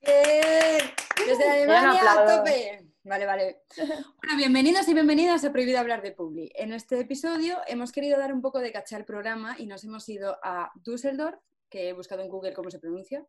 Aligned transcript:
Desde 0.00 1.50
Alemania 1.50 2.12
a 2.12 2.36
tope. 2.36 2.90
Vale, 3.04 3.26
vale. 3.26 3.62
Bueno, 3.76 4.36
bienvenidos 4.36 4.88
y 4.88 4.94
bienvenidas 4.94 5.44
a 5.44 5.52
Prohibido 5.52 5.78
Hablar 5.78 6.00
de 6.00 6.12
Publi. 6.12 6.50
En 6.54 6.72
este 6.72 6.98
episodio 7.00 7.58
hemos 7.66 7.92
querido 7.92 8.18
dar 8.18 8.32
un 8.32 8.40
poco 8.40 8.60
de 8.60 8.72
caché 8.72 8.96
al 8.96 9.04
programa 9.04 9.56
y 9.58 9.66
nos 9.66 9.84
hemos 9.84 10.08
ido 10.08 10.38
a 10.42 10.70
Düsseldorf, 10.76 11.38
que 11.68 11.88
he 11.88 11.92
buscado 11.92 12.22
en 12.22 12.28
Google 12.28 12.54
cómo 12.54 12.70
se 12.70 12.78
pronuncia, 12.78 13.26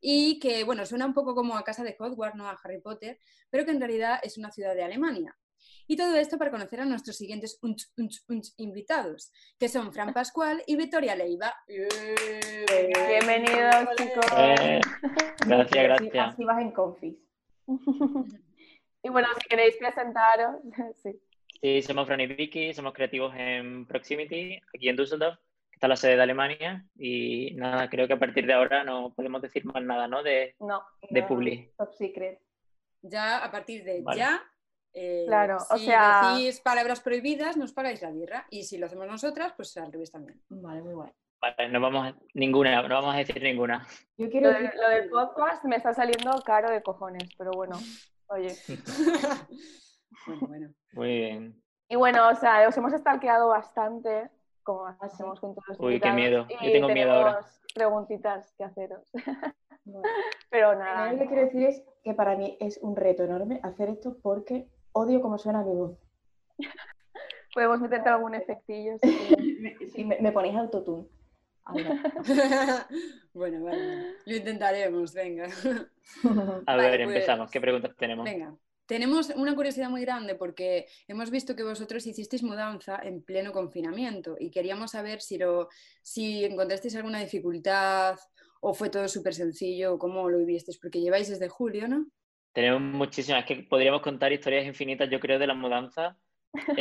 y 0.00 0.38
que, 0.38 0.62
bueno, 0.64 0.86
suena 0.86 1.06
un 1.06 1.14
poco 1.14 1.34
como 1.34 1.56
a 1.56 1.64
casa 1.64 1.82
de 1.82 1.96
Hogwarts, 1.98 2.36
no 2.36 2.48
a 2.48 2.56
Harry 2.62 2.80
Potter, 2.80 3.18
pero 3.50 3.64
que 3.64 3.72
en 3.72 3.80
realidad 3.80 4.20
es 4.22 4.38
una 4.38 4.52
ciudad 4.52 4.74
de 4.74 4.84
Alemania. 4.84 5.36
Y 5.86 5.96
todo 5.96 6.16
esto 6.16 6.36
para 6.38 6.50
conocer 6.50 6.80
a 6.80 6.84
nuestros 6.84 7.16
siguientes 7.16 7.58
invitados, 8.58 9.32
que 9.58 9.68
son 9.68 9.92
Fran 9.92 10.12
Pascual 10.12 10.62
y 10.66 10.76
Victoria 10.76 11.16
Leiva. 11.16 11.54
Bienvenidos, 13.08 13.88
chicos. 13.96 14.26
Eh, 14.36 14.80
gracias, 15.46 15.84
gracias. 15.84 16.34
Así 16.34 16.44
vas 16.44 16.60
en 16.60 16.70
confis. 16.72 17.16
y 19.02 19.08
bueno, 19.08 19.28
si 19.40 19.48
queréis 19.48 19.76
presentaros, 19.76 20.56
sí. 21.02 21.18
Sí, 21.60 21.82
somos 21.82 22.06
Fran 22.06 22.20
y 22.20 22.26
Vicky, 22.26 22.72
somos 22.72 22.92
creativos 22.92 23.34
en 23.36 23.84
Proximity, 23.86 24.60
aquí 24.74 24.88
en 24.88 24.96
Düsseldorf, 24.96 25.38
que 25.70 25.74
está 25.76 25.88
la 25.88 25.96
sede 25.96 26.16
de 26.16 26.22
Alemania. 26.22 26.86
Y 26.96 27.52
nada, 27.56 27.88
creo 27.88 28.06
que 28.06 28.12
a 28.12 28.18
partir 28.18 28.46
de 28.46 28.52
ahora 28.52 28.84
no 28.84 29.12
podemos 29.14 29.42
decir 29.42 29.64
más 29.64 29.82
nada, 29.82 30.06
¿no? 30.06 30.22
De, 30.22 30.54
No, 30.60 30.82
de 31.10 31.20
no, 31.20 31.26
Publi. 31.26 31.72
Top 31.76 31.92
secret. 31.94 32.40
Ya 33.02 33.38
a 33.38 33.50
partir 33.50 33.84
de 33.84 34.02
Vale. 34.02 34.18
ya. 34.18 34.42
Eh, 34.94 35.24
Claro, 35.26 35.58
o 35.70 35.76
si 35.76 35.86
sea- 35.86 36.32
decís 36.36 36.60
palabras 36.60 37.00
prohibidas, 37.00 37.56
nos 37.56 37.72
pagáis 37.72 38.02
la 38.02 38.10
birra. 38.10 38.46
Y 38.50 38.64
si 38.64 38.78
lo 38.78 38.86
hacemos 38.86 39.06
nosotras, 39.06 39.52
pues 39.56 39.76
al 39.76 39.92
revés 39.92 40.10
también. 40.10 40.40
Vale, 40.48 40.82
muy 40.82 40.94
guay. 40.94 41.10
Vale, 41.40 41.68
no 41.68 41.80
vamos 41.80 42.06
a, 42.08 42.16
ninguna, 42.34 42.82
no 42.82 42.94
vamos 42.96 43.14
a 43.14 43.18
decir 43.18 43.40
ninguna. 43.42 43.86
Yo 44.16 44.28
quiero 44.28 44.50
lo, 44.50 44.58
de- 44.58 44.72
lo 44.74 44.88
del 44.88 45.08
podcast 45.08 45.64
me 45.64 45.76
está 45.76 45.94
saliendo 45.94 46.30
caro 46.44 46.70
de 46.70 46.82
cojones, 46.82 47.28
pero 47.38 47.52
bueno, 47.52 47.78
oye. 48.28 48.54
bueno, 50.26 50.46
bueno. 50.48 50.68
Muy 50.92 51.08
bien. 51.18 51.62
Y 51.88 51.96
bueno, 51.96 52.28
o 52.28 52.34
sea, 52.34 52.66
os 52.68 52.76
hemos 52.76 52.92
stalkeado 52.92 53.48
bastante, 53.48 54.28
como 54.62 54.86
hacemos 55.00 55.40
con 55.40 55.54
todos 55.54 55.68
los 55.68 55.80
Uy, 55.80 56.00
qué 56.00 56.08
invitados, 56.08 56.46
miedo. 56.48 56.60
y 56.60 56.66
Yo 56.66 56.72
tengo 56.72 56.88
miedo 56.88 57.12
ahora. 57.12 57.40
preguntitas 57.74 58.52
que 58.58 58.64
haceros. 58.64 59.08
Bueno, 59.84 60.02
Pero 60.50 60.72
lo 60.72 60.78
nada. 60.80 61.08
único 61.08 61.22
que 61.22 61.28
quiero 61.28 61.42
decir 61.44 61.62
es 61.62 61.82
que 62.04 62.14
para 62.14 62.36
mí 62.36 62.56
es 62.60 62.78
un 62.82 62.96
reto 62.96 63.24
enorme 63.24 63.60
hacer 63.62 63.88
esto 63.90 64.16
porque 64.22 64.68
odio 64.98 65.20
cómo 65.20 65.38
suena 65.38 65.62
mi 65.62 65.74
voz. 65.74 65.98
Podemos 67.54 67.80
meterte 67.80 68.08
algún 68.08 68.34
efectillo. 68.34 68.98
si 69.02 69.16
quieres. 69.16 69.92
Si 69.92 70.04
me, 70.04 70.18
me 70.20 70.32
ponéis 70.32 70.56
autotune. 70.56 71.06
Bueno, 73.34 73.62
vale. 73.62 74.16
Lo 74.24 74.36
intentaremos, 74.36 75.12
venga. 75.12 75.46
A 76.66 76.76
Vale, 76.76 76.90
ver, 76.90 77.04
pues, 77.04 77.16
empezamos. 77.16 77.50
¿Qué 77.50 77.60
preguntas 77.60 77.94
tenemos? 77.96 78.24
Venga. 78.24 78.56
Tenemos 78.86 79.28
una 79.36 79.54
curiosidad 79.54 79.90
muy 79.90 80.00
grande 80.00 80.34
porque 80.34 80.86
hemos 81.06 81.30
visto 81.30 81.54
que 81.54 81.62
vosotros 81.62 82.06
hicisteis 82.06 82.42
mudanza 82.42 82.98
en 83.02 83.22
pleno 83.22 83.52
confinamiento 83.52 84.34
y 84.40 84.50
queríamos 84.50 84.92
saber 84.92 85.20
si, 85.20 85.36
lo, 85.36 85.68
si 86.02 86.44
encontrasteis 86.44 86.96
alguna 86.96 87.20
dificultad 87.20 88.18
o 88.60 88.72
fue 88.72 88.88
todo 88.88 89.06
súper 89.06 89.34
sencillo 89.34 89.94
o 89.94 89.98
cómo 89.98 90.30
lo 90.30 90.38
vivisteis, 90.38 90.78
porque 90.78 91.00
lleváis 91.00 91.28
desde 91.28 91.48
julio, 91.48 91.86
¿no? 91.86 92.06
Tenemos 92.52 92.80
muchísimas, 92.80 93.42
es 93.42 93.46
que 93.46 93.62
podríamos 93.64 94.02
contar 94.02 94.32
historias 94.32 94.66
infinitas, 94.66 95.08
yo 95.10 95.20
creo, 95.20 95.38
de 95.38 95.46
la 95.46 95.54
mudanza. 95.54 96.16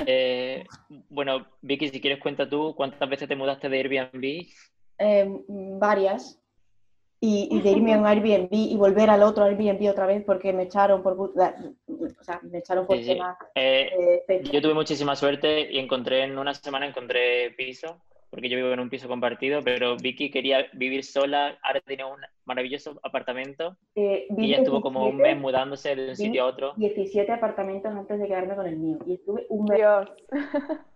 Eh, 0.05 0.65
bueno, 1.09 1.47
Vicky, 1.61 1.89
si 1.89 2.01
quieres 2.01 2.19
cuenta 2.19 2.49
tú, 2.49 2.73
¿cuántas 2.75 3.09
veces 3.09 3.27
te 3.27 3.35
mudaste 3.35 3.69
de 3.69 3.77
Airbnb? 3.77 4.47
Eh, 4.99 5.29
varias. 5.47 6.41
Y, 7.19 7.47
y 7.49 7.61
de 7.61 7.71
irme 7.71 7.95
a 7.95 7.97
un 7.97 8.05
Airbnb 8.05 8.49
y 8.51 8.75
volver 8.77 9.09
al 9.09 9.23
otro 9.23 9.43
Airbnb 9.43 9.89
otra 9.89 10.05
vez 10.05 10.23
porque 10.23 10.53
me 10.53 10.64
echaron 10.64 11.02
por... 11.02 11.19
O 11.19 11.33
sea, 12.23 12.39
me 12.43 12.59
echaron 12.59 12.86
por 12.86 12.97
Sí, 12.97 13.03
sí. 13.05 13.13
temas 13.13 13.37
Eh, 13.55 14.23
yo 14.52 14.61
tuve 14.61 14.75
muchísima 14.75 15.15
suerte 15.15 15.71
y 15.71 15.80
encontré 15.80 16.23
en 16.23 16.37
una 16.37 16.53
semana 16.53 16.86
encontré 16.86 17.52
piso, 17.58 18.03
porque 18.30 18.49
yo 18.49 18.58
vivo 18.58 18.71
en 18.71 18.80
un 18.80 18.89
piso 18.89 19.08
compartido, 19.08 19.61
pero 19.64 19.95
Vicky 19.98 20.30
quería 20.30 20.67
vivir 20.73 21.04
sola, 21.04 21.58
ahora 21.64 21.82
tiene 21.82 22.05
un 22.05 22.20
maravilloso 22.45 22.99
apartamento 23.04 23.77
Eh, 23.95 24.27
y 24.38 24.45
ella 24.45 24.58
estuvo 24.58 24.82
como 24.82 25.05
un 25.05 25.17
17 25.17 25.36
mes 25.36 25.42
mudándose 25.42 25.95
de 25.95 26.10
un 26.10 26.15
sitio 26.15 26.43
a 26.43 26.48
otro. 26.48 26.73
17 26.77 27.32
apartamentos 27.32 27.92
antes 27.92 28.20
de 28.20 28.27
quedarme 28.27 28.55
con 28.55 28.67
el 28.67 28.77
mío. 28.77 28.98
Y 29.05 29.14
estuve 29.14 29.45
un 29.49 29.66
mes 29.66 29.77
Dios. 29.77 30.10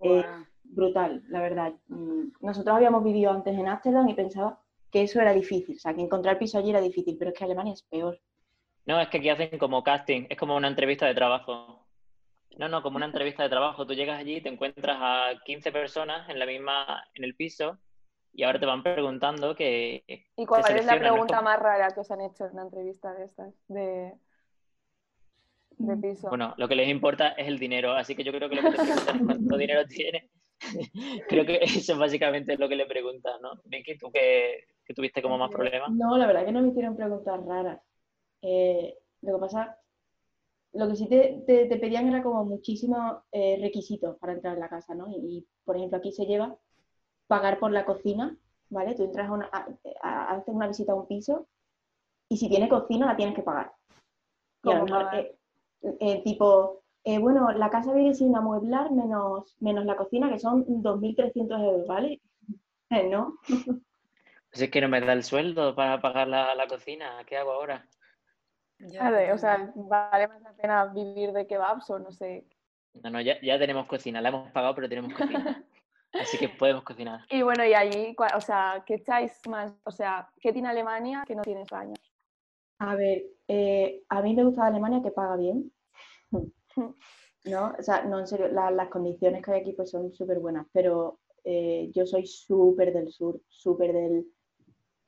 Eh, 0.00 0.22
brutal, 0.64 1.22
la 1.28 1.40
verdad. 1.40 1.72
Mm, 1.88 2.32
Nosotros 2.40 2.76
habíamos 2.76 3.02
vivido 3.02 3.30
antes 3.30 3.56
en 3.56 3.68
Ámsterdam 3.68 4.06
y 4.08 4.14
pensaba 4.14 4.60
que 4.90 5.02
eso 5.02 5.20
era 5.20 5.32
difícil, 5.32 5.76
o 5.76 5.78
sea, 5.78 5.94
que 5.94 6.02
encontrar 6.02 6.38
piso 6.38 6.58
allí 6.58 6.70
era 6.70 6.80
difícil, 6.80 7.16
pero 7.18 7.30
es 7.30 7.38
que 7.38 7.44
Alemania 7.44 7.72
es 7.72 7.82
peor. 7.82 8.20
No, 8.86 9.00
es 9.00 9.08
que 9.08 9.18
aquí 9.18 9.30
hacen 9.30 9.58
como 9.58 9.82
casting, 9.82 10.26
es 10.28 10.36
como 10.36 10.56
una 10.56 10.68
entrevista 10.68 11.06
de 11.06 11.14
trabajo. 11.14 11.83
No, 12.56 12.68
no, 12.68 12.82
como 12.82 12.96
una 12.96 13.06
entrevista 13.06 13.42
de 13.42 13.48
trabajo. 13.48 13.86
Tú 13.86 13.94
llegas 13.94 14.20
allí, 14.20 14.40
te 14.40 14.48
encuentras 14.48 14.96
a 15.00 15.32
15 15.44 15.72
personas 15.72 16.28
en 16.28 16.38
la 16.38 16.46
misma, 16.46 17.04
en 17.14 17.24
el 17.24 17.34
piso, 17.34 17.78
y 18.32 18.42
ahora 18.42 18.60
te 18.60 18.66
van 18.66 18.82
preguntando 18.82 19.54
que... 19.54 20.04
¿Y 20.36 20.46
cuál 20.46 20.76
es 20.76 20.86
la 20.86 20.98
pregunta 20.98 21.40
más 21.40 21.58
rara 21.58 21.90
que 21.92 22.00
os 22.00 22.10
han 22.10 22.20
hecho 22.20 22.46
en 22.46 22.52
una 22.52 22.62
entrevista 22.62 23.12
de 23.14 23.24
estas? 23.24 23.54
De, 23.68 24.12
de 25.70 25.96
piso. 25.96 26.28
Bueno, 26.28 26.54
lo 26.56 26.68
que 26.68 26.76
les 26.76 26.88
importa 26.88 27.28
es 27.30 27.48
el 27.48 27.58
dinero, 27.58 27.92
así 27.92 28.14
que 28.14 28.24
yo 28.24 28.32
creo 28.32 28.48
que 28.48 28.56
lo 28.56 28.62
que 28.62 28.70
te 28.70 28.82
preguntan 28.82 29.16
es 29.16 29.22
cuánto 29.24 29.56
dinero 29.56 29.84
tienes. 29.88 30.30
creo 31.28 31.44
que 31.44 31.58
eso 31.62 31.92
es 31.92 31.98
básicamente 31.98 32.56
lo 32.56 32.68
que 32.68 32.76
le 32.76 32.86
preguntas, 32.86 33.34
¿no? 33.40 33.52
Vicky, 33.64 33.98
tú 33.98 34.10
que, 34.10 34.64
que 34.84 34.94
tuviste 34.94 35.22
como 35.22 35.38
más 35.38 35.50
problemas. 35.50 35.90
No, 35.90 36.16
la 36.16 36.26
verdad 36.26 36.44
que 36.44 36.52
no 36.52 36.62
me 36.62 36.68
hicieron 36.68 36.96
preguntas 36.96 37.40
raras. 37.44 37.80
Eh, 38.42 38.94
lo 39.22 39.34
que 39.34 39.40
pasa, 39.40 39.78
lo 40.74 40.88
que 40.88 40.96
sí 40.96 41.08
te, 41.08 41.42
te- 41.46 41.66
te 41.66 41.76
pedían 41.78 42.08
era 42.08 42.22
como 42.22 42.44
muchísimos 42.44 43.18
eh, 43.32 43.58
requisitos 43.60 44.16
para 44.18 44.32
entrar 44.34 44.54
en 44.54 44.60
la 44.60 44.68
casa, 44.68 44.94
¿no? 44.94 45.08
Y, 45.08 45.16
y, 45.38 45.46
por 45.64 45.76
ejemplo, 45.76 45.98
aquí 45.98 46.12
se 46.12 46.26
lleva 46.26 46.56
pagar 47.26 47.58
por 47.58 47.70
la 47.72 47.84
cocina, 47.86 48.36
¿vale? 48.70 48.94
Tú 48.94 49.04
entras 49.04 49.28
a, 49.28 49.32
una, 49.32 49.50
a, 49.52 50.34
a- 50.34 50.44
una 50.46 50.68
visita 50.68 50.92
a 50.92 50.96
un 50.96 51.06
piso 51.06 51.46
y 52.28 52.36
si 52.36 52.48
tiene 52.48 52.68
cocina 52.68 53.06
la 53.06 53.16
tienes 53.16 53.34
que 53.34 53.42
pagar. 53.42 53.72
Y 54.64 54.70
a 54.70 54.74
lo 54.78 54.80
¿Cómo 54.80 54.86
mejor, 54.86 55.02
pagar? 55.04 55.24
eh, 55.24 55.36
eh, 56.00 56.22
tipo, 56.24 56.82
eh, 57.04 57.18
bueno, 57.18 57.52
la 57.52 57.70
casa 57.70 57.92
viene 57.92 58.14
sin 58.14 58.34
amueblar 58.36 58.90
menos, 58.92 59.56
menos 59.60 59.84
la 59.84 59.96
cocina, 59.96 60.30
que 60.30 60.38
son 60.38 60.64
2.300 60.82 61.60
euros, 61.60 61.86
¿vale? 61.86 62.20
Eh, 62.90 63.08
¿No? 63.10 63.38
Pues 64.50 64.62
es 64.62 64.70
que 64.70 64.80
no 64.80 64.88
me 64.88 65.02
da 65.02 65.12
el 65.12 65.22
sueldo 65.22 65.74
para 65.74 66.00
pagar 66.00 66.28
la, 66.28 66.54
la 66.54 66.66
cocina, 66.66 67.22
¿qué 67.26 67.36
hago 67.36 67.52
ahora? 67.52 67.86
Ya, 68.88 69.32
o 69.34 69.38
sea, 69.38 69.72
vale 69.74 70.28
más 70.28 70.42
la 70.42 70.52
pena 70.52 70.84
vivir 70.86 71.32
de 71.32 71.46
kebabs 71.46 71.88
o 71.90 71.98
no 71.98 72.12
sé. 72.12 72.46
No, 73.02 73.10
no, 73.10 73.20
ya, 73.20 73.40
ya 73.40 73.58
tenemos 73.58 73.86
cocina, 73.86 74.20
la 74.20 74.28
hemos 74.28 74.50
pagado, 74.52 74.74
pero 74.74 74.88
tenemos 74.88 75.12
cocina. 75.12 75.64
Así 76.12 76.38
que 76.38 76.48
podemos 76.48 76.84
cocinar. 76.84 77.20
Y 77.30 77.42
bueno, 77.42 77.64
y 77.64 77.74
allí, 77.74 78.14
o 78.36 78.40
sea, 78.40 78.84
¿qué 78.86 78.94
echáis 78.94 79.40
más? 79.48 79.74
O 79.84 79.90
sea, 79.90 80.28
¿qué 80.40 80.52
tiene 80.52 80.68
Alemania 80.68 81.24
que 81.26 81.34
no 81.34 81.42
tiene 81.42 81.62
España? 81.62 81.94
A 82.78 82.94
ver, 82.94 83.24
eh, 83.48 84.02
a 84.08 84.22
mí 84.22 84.34
me 84.34 84.44
gusta 84.44 84.66
Alemania 84.66 85.00
que 85.02 85.10
paga 85.10 85.36
bien. 85.36 85.72
¿No? 87.44 87.74
O 87.78 87.82
sea, 87.82 88.04
no, 88.04 88.20
en 88.20 88.26
serio, 88.26 88.48
la- 88.48 88.70
las 88.70 88.88
condiciones 88.88 89.42
que 89.44 89.52
hay 89.52 89.60
aquí 89.60 89.72
pues 89.72 89.90
son 89.90 90.12
súper 90.12 90.38
buenas, 90.38 90.66
pero 90.72 91.20
eh, 91.44 91.90
yo 91.94 92.06
soy 92.06 92.26
súper 92.26 92.92
del 92.92 93.10
sur, 93.12 93.40
súper 93.48 93.92
del 93.92 94.24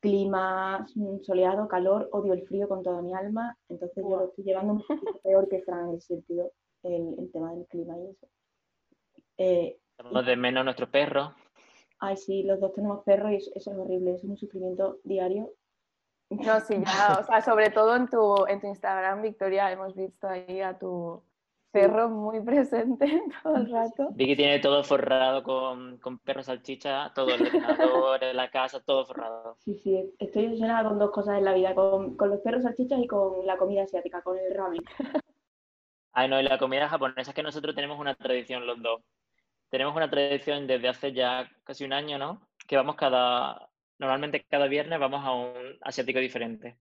clima 0.07 0.87
mm, 0.95 1.21
soleado, 1.23 1.69
calor, 1.69 2.09
odio 2.13 2.33
el 2.33 2.47
frío 2.47 2.69
con 2.69 2.83
toda 2.83 3.03
mi 3.03 3.13
alma, 3.15 3.57
entonces 3.69 3.97
yo 4.05 4.09
lo 4.17 4.25
estoy 4.27 4.45
llevando 4.45 4.73
un 4.75 4.83
poquito 4.83 5.19
peor 5.23 5.49
que 5.49 5.63
Fran 5.63 5.89
en 5.91 5.95
ese 5.97 6.07
sentido, 6.15 6.53
el, 6.83 7.15
el 7.19 7.31
tema 7.33 7.53
del 7.53 7.67
clima 7.67 7.95
y 7.99 8.11
eso. 8.11 8.27
Eh, 9.39 9.79
Estamos 9.99 10.27
de 10.27 10.37
menos 10.37 10.65
nuestros 10.65 10.89
perros. 10.91 11.31
ay, 11.99 12.17
sí, 12.17 12.43
los 12.43 12.61
dos 12.61 12.73
tenemos 12.73 13.03
perros 13.05 13.33
y 13.33 13.37
eso, 13.37 13.51
eso 13.55 13.73
es 13.73 13.79
horrible, 13.79 14.15
es 14.15 14.25
un 14.25 14.37
sufrimiento 14.37 14.99
diario. 15.05 15.53
No, 16.31 16.61
sí, 16.61 16.75
ya, 16.85 17.19
o 17.21 17.25
sea, 17.25 17.41
sobre 17.41 17.71
todo 17.71 17.95
en 17.95 18.09
tu, 18.09 18.47
en 18.47 18.61
tu 18.61 18.67
Instagram, 18.67 19.23
Victoria, 19.23 19.71
hemos 19.71 19.95
visto 19.95 20.27
ahí 20.29 20.61
a 20.61 20.77
tu 20.79 21.23
perro 21.77 22.09
muy 22.09 22.41
presente 22.41 23.05
todo 23.43 23.57
el 23.57 23.71
rato. 23.71 24.09
Vicky 24.13 24.35
tiene 24.35 24.61
todo 24.61 24.83
forrado 24.83 25.43
con, 25.43 25.99
con 25.99 26.19
perros 26.19 26.47
salchicha, 26.47 27.13
todo 27.15 27.35
el 27.35 27.43
ordenador, 27.43 28.21
la 28.35 28.51
casa, 28.51 28.81
todo 28.81 29.05
forrado. 29.05 29.59
Sí, 29.59 29.79
sí, 29.85 30.15
estoy 30.19 30.47
obsesionada 30.47 30.89
con 30.89 30.99
dos 30.99 31.11
cosas 31.11 31.37
en 31.37 31.45
la 31.45 31.53
vida, 31.53 31.75
con, 31.75 32.17
con 32.17 32.31
los 32.31 32.41
perros 32.41 32.63
salchichas 32.63 32.99
y 32.99 33.07
con 33.07 33.47
la 33.47 33.59
comida 33.59 33.83
asiática, 33.83 34.23
con 34.23 34.39
el 34.39 34.55
ramen. 34.55 34.81
Ay, 36.13 36.31
no, 36.31 36.41
y 36.41 36.45
la 36.45 36.57
comida 36.57 36.89
japonesa 36.89 37.33
es 37.33 37.35
que 37.35 37.43
nosotros 37.43 37.75
tenemos 37.75 38.01
una 38.01 38.15
tradición 38.15 38.67
los 38.67 38.81
dos. 38.83 39.03
Tenemos 39.69 39.95
una 39.95 40.09
tradición 40.09 40.67
desde 40.67 40.89
hace 40.89 41.13
ya 41.13 41.47
casi 41.63 41.85
un 41.85 41.93
año, 41.93 42.17
¿no? 42.17 42.41
Que 42.67 42.77
vamos 42.77 42.97
cada, 42.97 43.69
normalmente 43.99 44.47
cada 44.49 44.67
viernes 44.67 44.99
vamos 44.99 45.23
a 45.23 45.33
un 45.33 45.77
asiático 45.83 46.21
diferente. 46.21 46.79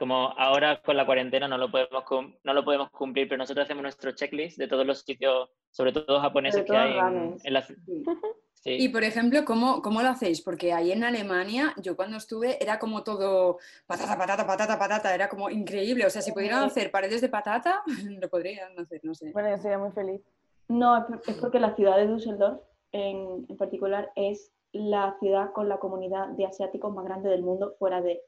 Como 0.00 0.32
ahora 0.38 0.80
con 0.80 0.96
la 0.96 1.04
cuarentena 1.04 1.46
no 1.46 1.58
lo 1.58 1.70
podemos, 1.70 2.04
no 2.42 2.54
lo 2.54 2.64
podemos 2.64 2.90
cumplir, 2.90 3.28
pero 3.28 3.36
nosotros 3.36 3.64
hacemos 3.64 3.82
nuestro 3.82 4.12
checklist 4.12 4.56
de 4.56 4.66
todos 4.66 4.86
los 4.86 5.02
sitios, 5.02 5.50
sobre 5.70 5.92
todo 5.92 6.20
japoneses 6.20 6.64
que 6.64 6.74
hay 6.74 6.96
en, 7.44 7.52
la 7.52 7.62
Y 8.64 8.88
por 8.88 9.04
ejemplo, 9.04 9.44
¿cómo, 9.44 9.82
¿cómo, 9.82 10.00
lo 10.00 10.08
hacéis? 10.08 10.40
Porque 10.40 10.72
ahí 10.72 10.92
en 10.92 11.04
Alemania, 11.04 11.74
yo 11.82 11.96
cuando 11.96 12.16
estuve, 12.16 12.56
era 12.62 12.78
como 12.78 13.04
todo 13.04 13.58
patata, 13.86 14.16
patata, 14.16 14.46
patata, 14.46 14.78
patata, 14.78 15.14
era 15.14 15.28
como 15.28 15.50
increíble. 15.50 16.06
O 16.06 16.10
sea, 16.10 16.22
si 16.22 16.32
pudieran 16.32 16.64
hacer 16.64 16.90
paredes 16.90 17.20
de 17.20 17.28
patata, 17.28 17.82
lo 18.22 18.28
podrían 18.30 18.78
hacer, 18.78 19.00
no 19.02 19.14
sé. 19.14 19.32
Bueno, 19.32 19.50
yo 19.50 19.58
sería 19.58 19.78
muy 19.78 19.92
feliz. 19.92 20.22
No, 20.68 20.96
es 20.96 21.36
porque 21.36 21.60
la 21.60 21.74
ciudad 21.76 21.98
de 21.98 22.06
Düsseldorf 22.06 22.62
en, 22.92 23.44
en 23.50 23.56
particular 23.58 24.10
es 24.16 24.50
la 24.72 25.14
ciudad 25.20 25.52
con 25.52 25.68
la 25.68 25.78
comunidad 25.78 26.28
de 26.28 26.46
asiáticos 26.46 26.94
más 26.94 27.04
grande 27.04 27.28
del 27.28 27.42
mundo 27.42 27.74
fuera 27.78 28.00
de 28.00 28.22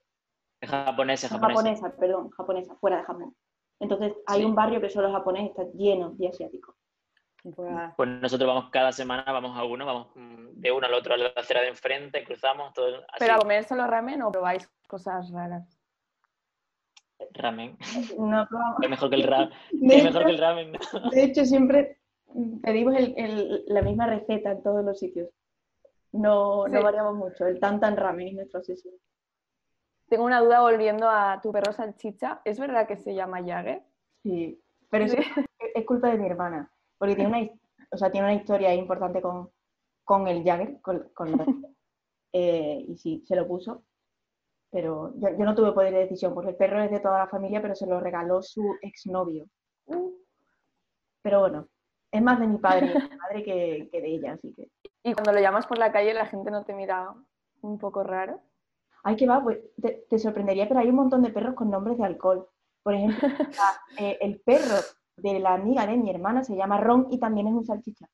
Japonesa, 0.67 1.29
japonesa. 1.29 1.97
perdón, 1.97 2.31
japonesa, 2.31 2.75
fuera 2.77 2.99
de 2.99 3.05
Japón. 3.05 3.35
Entonces 3.81 4.13
hay 4.27 4.45
un 4.45 4.55
barrio 4.55 4.81
que 4.81 4.91
solo 4.91 5.11
japonés, 5.11 5.51
está 5.51 5.65
lleno 5.75 6.11
de 6.11 6.29
asiáticos. 6.29 6.77
Pues 7.97 8.09
nosotros 8.09 8.47
vamos 8.47 8.71
cada 8.71 8.93
semana, 8.93 9.25
vamos 9.33 9.59
a 9.59 9.65
uno, 9.65 9.85
vamos 9.85 10.09
mm, 10.15 10.61
de 10.61 10.71
uno 10.71 10.87
al 10.87 10.95
otro 10.95 11.15
a 11.15 11.17
la 11.17 11.29
acera 11.35 11.61
de 11.61 11.69
enfrente, 11.69 12.23
cruzamos 12.23 12.73
todo. 12.73 12.99
Así. 12.99 13.19
¿Pero 13.19 13.35
a 13.35 13.39
comer 13.39 13.65
solo 13.65 13.85
ramen 13.89 14.23
o 14.23 14.31
probáis 14.31 14.71
cosas 14.87 15.29
raras? 15.33 15.77
Ramen. 17.33 17.77
No 18.17 18.47
probamos. 18.49 18.79
Es 18.81 18.91
mejor 18.91 19.11
que 19.11 19.17
el, 19.17 19.23
ramen. 19.25 19.53
es 19.73 20.05
mejor 20.05 20.25
que 20.25 20.31
el 20.31 20.39
ramen. 20.39 20.73
De 21.11 21.25
hecho, 21.25 21.45
siempre 21.45 21.99
pedimos 22.63 22.95
la 23.67 23.83
misma 23.83 24.07
receta 24.07 24.53
en 24.53 24.63
todos 24.63 24.85
los 24.85 24.99
sitios. 24.99 25.29
No, 26.13 26.69
no 26.69 26.83
variamos 26.83 27.17
mucho. 27.17 27.47
El 27.47 27.59
tan 27.59 27.81
tan 27.81 27.97
ramen 27.97 28.29
es 28.29 28.35
nuestra 28.35 28.61
obsesión. 28.61 28.95
Tengo 30.13 30.27
una 30.27 30.43
duda 30.43 30.61
volviendo 30.61 31.09
a 31.09 31.41
tu 31.41 31.51
perro 31.53 31.73
salchicha. 31.73 32.43
¿Es 32.45 32.61
verdad 32.61 32.87
que 32.87 32.99
se 32.99 33.15
llama 33.15 33.43
Jagger? 33.43 33.83
Sí, 34.23 34.63
pero 34.91 35.07
es, 35.07 35.17
es 35.75 35.87
culpa 35.87 36.11
de 36.11 36.19
mi 36.19 36.27
hermana, 36.27 36.71
porque 36.99 37.17
tiene 37.17 37.31
una, 37.31 37.51
o 37.91 37.97
sea, 37.97 38.13
tiene 38.13 38.27
una 38.27 38.35
historia 38.35 38.75
importante 38.75 39.23
con, 39.23 39.49
con 40.05 40.29
el 40.29 40.45
Jagger, 40.45 40.83
con, 40.83 41.11
eh, 42.35 42.85
y 42.87 42.99
sí, 42.99 43.25
se 43.27 43.35
lo 43.37 43.49
puso. 43.49 43.85
Pero 44.71 45.15
yo, 45.17 45.31
no 45.31 45.55
tuve 45.55 45.73
poder 45.73 45.95
de 45.95 46.01
decisión, 46.01 46.35
porque 46.35 46.51
el 46.51 46.57
perro 46.57 46.83
es 46.83 46.91
de 46.91 47.01
toda 47.01 47.21
la 47.21 47.29
familia, 47.29 47.63
pero 47.63 47.75
se 47.75 47.87
lo 47.87 47.99
regaló 47.99 48.43
su 48.43 48.77
exnovio. 48.83 49.47
Pero 51.23 51.41
bueno, 51.41 51.69
es 52.11 52.21
más 52.21 52.39
de 52.39 52.49
mi 52.49 52.59
padre, 52.59 52.93
madre 53.19 53.43
que, 53.43 53.89
que 53.91 54.03
de 54.03 54.09
ella, 54.09 54.33
así 54.35 54.53
que. 54.53 54.69
¿Y 55.05 55.15
cuando 55.15 55.33
lo 55.33 55.41
llamas 55.41 55.67
por 55.67 55.79
la 55.79 55.91
calle 55.91 56.13
la 56.13 56.27
gente 56.27 56.51
no 56.51 56.67
te 56.67 56.75
mira 56.75 57.15
un 57.63 57.79
poco 57.79 58.03
raro? 58.03 58.43
Ay, 59.03 59.17
que 59.17 59.27
va, 59.27 59.43
pues 59.43 59.59
te, 60.09 60.19
sorprendería, 60.19 60.69
pero 60.69 60.81
hay 60.81 60.89
un 60.89 60.97
montón 60.97 61.23
de 61.23 61.31
perros 61.31 61.55
con 61.55 61.71
nombres 61.71 61.99
de 61.99 62.05
alcohol. 62.05 62.47
Por 62.83 62.95
ejemplo, 62.95 63.29
eh, 63.99 64.19
el 64.21 64.41
perro 64.41 64.77
de 65.17 65.39
la 65.39 65.55
amiga 65.55 65.87
de 65.87 65.97
mi 65.97 66.11
hermana 66.11 66.45
se 66.45 66.57
llama 66.57 66.81
Ron 66.81 67.09
y 67.11 67.19
también 67.19 67.49
es 67.49 67.55
un 67.55 67.65
salchicha. 67.65 68.09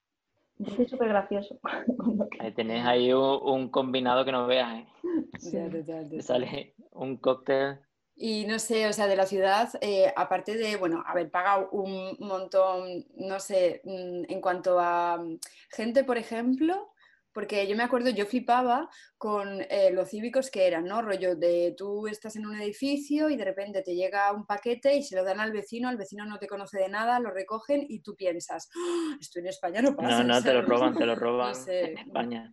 Es 0.59 0.91
súper 0.91 1.09
gracioso. 1.09 1.59
tenés 2.57 2.85
ahí 2.85 3.13
un, 3.13 3.69
combinado 3.71 4.25
que 4.25 4.33
no 4.33 4.47
veas, 4.47 4.81
¿eh? 4.81 4.87
Sí. 5.39 6.21
Sale 6.21 6.75
un 6.93 7.17
cóctel. 7.17 7.79
Y 8.21 8.47
no 8.47 8.59
sé, 8.59 8.89
o 8.89 8.93
sea, 8.93 9.07
de 9.07 9.15
la 9.15 9.27
ciudad, 9.27 9.71
eh, 9.81 10.13
aparte 10.17 10.57
de, 10.57 10.77
bueno, 10.77 11.05
haber 11.07 11.31
pagado 11.31 11.71
un 11.71 12.17
montón, 12.19 13.07
no 13.15 13.39
sé, 13.39 13.81
mm, 13.85 14.33
en 14.33 14.41
cuanto 14.41 14.81
a 14.81 15.19
mm, 15.19 15.39
gente, 15.71 16.03
por 16.03 16.19
ejemplo, 16.19 16.91
porque 17.39 17.69
yo 17.69 17.77
me 17.77 17.85
acuerdo, 17.85 18.11
yo 18.11 18.27
flipaba 18.27 18.91
con 19.17 19.61
eh, 19.71 19.93
los 19.93 20.11
cívicos 20.11 20.51
que 20.51 20.67
eran, 20.67 20.87
¿no? 20.87 21.03
Rollo 21.03 21.37
de 21.37 21.73
tú 21.79 22.09
estás 22.09 22.35
en 22.35 22.45
un 22.45 22.61
edificio 22.61 23.31
y 23.31 23.37
de 23.37 23.45
repente 23.45 23.81
te 23.81 23.95
llega 23.95 24.33
un 24.33 24.45
paquete 24.45 24.97
y 24.97 25.05
se 25.05 25.15
lo 25.15 25.23
dan 25.23 25.39
al 25.39 25.53
vecino, 25.53 25.89
al 25.89 25.97
vecino 25.97 26.25
no 26.25 26.41
te 26.41 26.49
conoce 26.49 26.81
de 26.81 26.89
nada, 26.89 27.21
lo 27.21 27.31
recogen 27.31 27.87
y 27.89 28.01
tú 28.01 28.17
piensas, 28.17 28.69
¡Ah! 28.75 29.17
estoy 29.21 29.43
en 29.43 29.49
España, 29.51 29.81
no 29.81 29.95
pasa. 29.95 30.25
No, 30.25 30.35
no, 30.35 30.43
te 30.43 30.53
lo 30.53 30.63
roban, 30.63 30.97
te 30.97 31.07
lo 31.07 31.15
roban 31.15 31.55
en 31.69 31.99
España. 31.99 32.53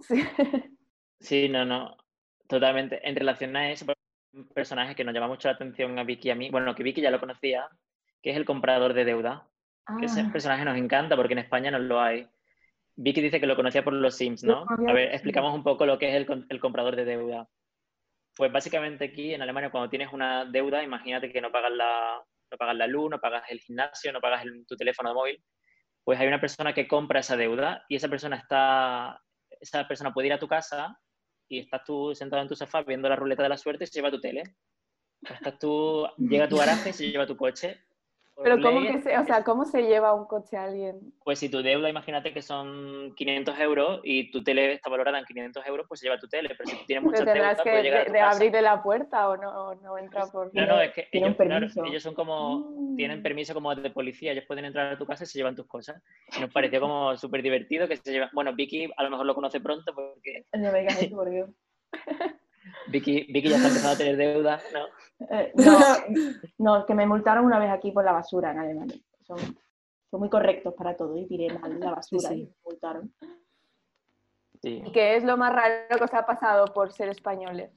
Sí. 0.00 0.24
sí, 1.18 1.48
no, 1.48 1.64
no, 1.64 1.96
totalmente. 2.48 3.00
En 3.08 3.16
relación 3.16 3.56
a 3.56 3.72
eso, 3.72 3.86
un 4.34 4.46
personaje 4.48 4.94
que 4.94 5.04
nos 5.04 5.14
llama 5.14 5.28
mucho 5.28 5.48
la 5.48 5.54
atención 5.54 5.98
a 5.98 6.04
Vicky 6.04 6.28
y 6.28 6.32
a 6.32 6.34
mí, 6.34 6.50
bueno, 6.50 6.74
que 6.74 6.82
Vicky 6.82 7.00
ya 7.00 7.10
lo 7.10 7.18
conocía, 7.18 7.66
que 8.20 8.28
es 8.32 8.36
el 8.36 8.44
comprador 8.44 8.92
de 8.92 9.06
deuda. 9.06 9.46
Que 9.98 10.04
ese 10.04 10.20
ah. 10.20 10.28
personaje 10.30 10.66
nos 10.66 10.76
encanta 10.76 11.16
porque 11.16 11.32
en 11.32 11.38
España 11.38 11.70
no 11.70 11.78
lo 11.78 11.98
hay. 11.98 12.28
Vicky 13.02 13.22
dice 13.22 13.40
que 13.40 13.46
lo 13.46 13.56
conocía 13.56 13.82
por 13.82 13.94
los 13.94 14.14
Sims, 14.14 14.44
¿no? 14.44 14.66
A 14.86 14.92
ver, 14.92 15.14
explicamos 15.14 15.54
un 15.54 15.62
poco 15.62 15.86
lo 15.86 15.98
que 15.98 16.14
es 16.14 16.14
el, 16.14 16.60
comprador 16.60 16.96
de 16.96 17.06
deuda. 17.06 17.48
Pues 18.36 18.52
básicamente 18.52 19.06
aquí 19.06 19.32
en 19.32 19.40
Alemania 19.40 19.70
cuando 19.70 19.88
tienes 19.88 20.12
una 20.12 20.44
deuda, 20.44 20.82
imagínate 20.82 21.32
que 21.32 21.40
no 21.40 21.50
pagas 21.50 21.72
la, 21.72 22.22
no 22.50 22.58
pagas 22.58 22.76
la 22.76 22.86
luz, 22.86 23.10
no 23.10 23.18
pagas 23.18 23.44
el 23.48 23.60
gimnasio, 23.60 24.12
no 24.12 24.20
pagas 24.20 24.44
tu 24.68 24.76
teléfono 24.76 25.14
móvil, 25.14 25.42
pues 26.04 26.20
hay 26.20 26.28
una 26.28 26.42
persona 26.42 26.74
que 26.74 26.86
compra 26.86 27.20
esa 27.20 27.38
deuda 27.38 27.86
y 27.88 27.96
esa 27.96 28.08
persona 28.08 28.36
está, 28.36 29.18
esa 29.48 29.88
persona 29.88 30.12
puede 30.12 30.26
ir 30.26 30.34
a 30.34 30.38
tu 30.38 30.46
casa 30.46 31.00
y 31.48 31.60
estás 31.60 31.82
tú 31.84 32.14
sentado 32.14 32.42
en 32.42 32.48
tu 32.48 32.54
sofá 32.54 32.82
viendo 32.82 33.08
la 33.08 33.16
ruleta 33.16 33.42
de 33.42 33.48
la 33.48 33.56
suerte 33.56 33.84
y 33.84 33.86
se 33.86 33.94
lleva 33.94 34.10
tu 34.10 34.20
tele. 34.20 34.42
Estás 35.22 35.58
tú, 35.58 36.06
llega 36.18 36.44
a 36.44 36.48
tu 36.48 36.58
garaje 36.58 36.90
y 36.90 36.92
se 36.92 37.10
lleva 37.10 37.26
tu 37.26 37.36
coche 37.36 37.82
pero 38.42 38.60
¿cómo, 38.60 38.80
que 38.80 39.02
se, 39.02 39.18
o 39.18 39.24
sea, 39.24 39.44
¿cómo 39.44 39.64
se 39.64 39.82
lleva 39.82 40.14
un 40.14 40.26
coche 40.26 40.56
a 40.56 40.64
alguien? 40.64 41.12
Pues 41.24 41.38
si 41.38 41.48
tu 41.48 41.62
deuda, 41.62 41.88
imagínate 41.88 42.32
que 42.32 42.42
son 42.42 43.14
500 43.14 43.58
euros 43.60 44.00
y 44.04 44.30
tu 44.30 44.42
tele 44.42 44.72
está 44.72 44.90
valorada 44.90 45.18
en 45.18 45.24
500 45.24 45.66
euros, 45.66 45.86
pues 45.88 46.00
se 46.00 46.06
lleva 46.06 46.18
tu 46.18 46.28
tele. 46.28 46.50
Pero 46.56 46.70
si 46.70 46.76
tú 46.76 46.84
tienes 46.86 47.04
mucha 47.04 47.24
deuda, 47.24 47.56
que 47.56 47.62
puede 47.62 47.82
llegar 47.82 48.06
de, 48.06 48.12
de 48.12 48.20
abrirle 48.20 48.62
la 48.62 48.82
puerta 48.82 49.28
o 49.28 49.36
no, 49.36 49.74
no 49.76 49.98
entra 49.98 50.26
por... 50.26 50.54
No, 50.54 50.66
no, 50.66 50.80
es 50.80 50.92
que 50.92 51.08
ellos, 51.12 51.36
ellos, 51.86 52.02
son 52.02 52.14
como, 52.14 52.94
tienen 52.96 53.20
mm. 53.20 53.22
permiso 53.22 53.54
como 53.54 53.74
de 53.74 53.90
policía, 53.90 54.32
ellos 54.32 54.44
pueden 54.46 54.64
entrar 54.64 54.92
a 54.92 54.98
tu 54.98 55.06
casa 55.06 55.24
y 55.24 55.26
se 55.26 55.38
llevan 55.38 55.56
tus 55.56 55.66
cosas. 55.66 56.02
Y 56.36 56.40
nos 56.40 56.52
pareció 56.52 56.80
como 56.80 57.16
súper 57.16 57.42
divertido 57.42 57.88
que 57.88 57.96
se 57.96 58.12
lleva... 58.12 58.30
Bueno, 58.32 58.54
Vicky 58.54 58.90
a 58.96 59.02
lo 59.02 59.10
mejor 59.10 59.26
lo 59.26 59.34
conoce 59.34 59.60
pronto 59.60 59.94
porque... 59.94 60.46
No 60.52 60.72
me 60.72 60.80
digas 60.80 61.02
eso, 61.02 61.16
por 61.16 61.30
Dios. 61.30 61.50
Vicky, 62.88 63.26
Vicky 63.32 63.48
ya 63.48 63.56
está 63.56 63.68
empezando 63.68 63.94
a 63.94 63.98
tener 63.98 64.16
deuda, 64.16 64.60
¿no? 64.72 65.26
Eh, 65.30 65.52
no, 65.54 65.78
no, 66.78 66.86
que 66.86 66.94
me 66.94 67.06
multaron 67.06 67.44
una 67.44 67.58
vez 67.58 67.70
aquí 67.70 67.92
por 67.92 68.04
la 68.04 68.12
basura 68.12 68.50
en 68.52 68.58
Alemania. 68.58 68.96
Son, 69.26 69.38
son 69.38 70.20
muy 70.20 70.28
correctos 70.28 70.74
para 70.74 70.96
todo 70.96 71.16
y 71.16 71.26
tiré 71.26 71.52
mal 71.58 71.78
la 71.78 71.92
basura 71.92 72.32
y 72.32 72.44
me 72.44 72.54
multaron. 72.64 73.12
¿Y 74.62 74.92
qué 74.92 75.16
es 75.16 75.24
lo 75.24 75.36
más 75.36 75.54
raro 75.54 75.96
que 75.96 76.04
os 76.04 76.14
ha 76.14 76.26
pasado 76.26 76.66
por 76.66 76.92
ser 76.92 77.08
españoles? 77.08 77.70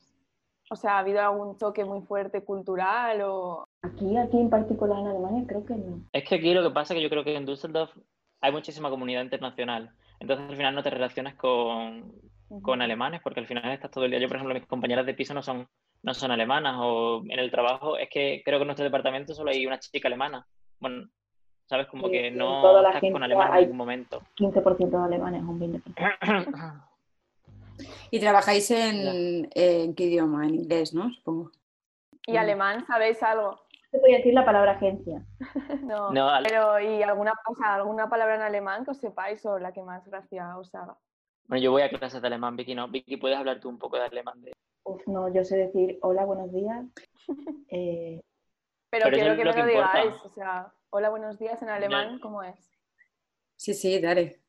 O 0.70 0.76
sea, 0.76 0.96
¿ha 0.96 1.00
habido 1.00 1.22
algún 1.22 1.58
choque 1.58 1.86
muy 1.86 2.02
fuerte 2.02 2.44
cultural 2.44 3.22
o...? 3.22 3.68
Aquí, 3.82 4.18
aquí 4.18 4.38
en 4.38 4.50
particular 4.50 5.00
en 5.00 5.08
Alemania, 5.08 5.44
creo 5.48 5.66
que 5.66 5.76
no. 5.76 6.02
Es 6.12 6.28
que 6.28 6.36
aquí 6.36 6.54
lo 6.54 6.64
que 6.64 6.74
pasa 6.74 6.94
es 6.94 6.98
que 6.98 7.04
yo 7.04 7.10
creo 7.10 7.24
que 7.24 7.36
en 7.36 7.46
Düsseldorf 7.46 7.96
hay 8.42 8.52
muchísima 8.52 8.90
comunidad 8.90 9.24
internacional. 9.24 9.94
Entonces 10.20 10.50
al 10.50 10.56
final 10.56 10.76
no 10.76 10.84
te 10.84 10.90
relacionas 10.90 11.36
con, 11.36 12.14
con 12.62 12.82
alemanes, 12.82 13.22
porque 13.22 13.40
al 13.40 13.48
final 13.48 13.72
estás 13.72 13.92
todo 13.92 14.06
el 14.06 14.12
día. 14.12 14.20
Yo, 14.20 14.28
por 14.28 14.38
ejemplo, 14.38 14.54
mis 14.54 14.68
compañeras 14.68 15.06
de 15.06 15.14
piso 15.14 15.34
no 15.34 15.42
son, 15.42 15.68
no 16.02 16.14
son 16.14 16.32
alemanas, 16.32 16.78
o 16.80 17.24
en 17.28 17.40
el 17.40 17.52
trabajo 17.52 17.98
es 17.98 18.10
que 18.10 18.42
creo 18.44 18.60
que 18.60 18.64
en 18.64 18.68
nuestro 18.68 18.86
departamento 18.86 19.34
solo 19.34 19.52
hay 19.52 19.66
una 19.66 19.80
chica 19.80 20.08
alemana. 20.08 20.46
Bueno, 20.80 21.08
sabes, 21.66 21.88
como 21.88 22.10
que 22.10 22.32
no 22.32 22.78
estás 22.78 23.02
con 23.12 23.24
alemanes 23.24 23.56
en 23.56 23.62
ningún 23.62 23.78
momento. 23.78 24.22
15% 24.38 24.90
de 24.90 24.98
alemanes, 24.98 25.42
un 25.44 25.60
20%. 25.60 26.88
y 28.12 28.20
trabajáis 28.20 28.70
en, 28.72 29.50
en, 29.54 29.96
qué 29.96 30.04
idioma? 30.04 30.46
En 30.46 30.56
inglés, 30.56 30.94
¿no? 30.94 31.12
Supongo. 31.14 31.52
¿Y 32.28 32.38
alemán 32.38 32.86
sabéis 32.86 33.22
algo? 33.24 33.60
Te 33.92 34.00
voy 34.00 34.14
a 34.14 34.18
decir 34.18 34.34
la 34.34 34.46
palabra 34.46 34.72
agencia. 34.72 35.24
no, 35.84 36.10
pero 36.44 36.80
¿y 36.80 37.04
alguna, 37.04 37.34
alguna 37.64 38.10
palabra 38.10 38.36
en 38.36 38.42
alemán 38.42 38.86
que 38.86 38.92
os 38.92 38.98
sepáis 38.98 39.46
o 39.46 39.60
la 39.60 39.72
que 39.72 39.84
más 39.84 40.06
gracia 40.08 40.58
os 40.58 40.74
haga? 40.74 40.98
Bueno, 41.48 41.64
yo 41.64 41.72
voy 41.72 41.82
a 41.82 41.90
clases 41.90 42.22
de 42.22 42.28
alemán, 42.28 42.56
Vicky, 42.56 42.76
¿no? 42.76 42.88
Vicky, 42.88 43.18
¿puedes 43.18 43.38
hablar 43.38 43.60
tú 43.60 43.70
un 43.70 43.78
poco 43.78 43.98
de 43.98 44.06
alemán? 44.06 44.42
De... 44.42 44.54
Uf, 44.84 45.06
no, 45.08 45.34
yo 45.34 45.44
sé 45.44 45.58
decir 45.58 45.98
hola, 46.02 46.26
buenos 46.26 46.52
días. 46.52 46.86
Eh, 47.76 48.22
pero, 48.92 49.10
quiero 49.10 49.36
que 49.36 49.44
me 49.44 49.52
lo, 49.52 49.66
digáis, 49.66 50.14
o 50.24 50.30
sea, 50.30 50.72
hola, 50.92 51.10
buenos 51.10 51.40
días 51.40 51.60
en 51.64 51.70
alemán, 51.70 52.20
¿cómo 52.20 52.44
es? 52.44 52.70
Sí, 53.56 53.74
sí, 53.74 54.00
dale. 54.00 54.44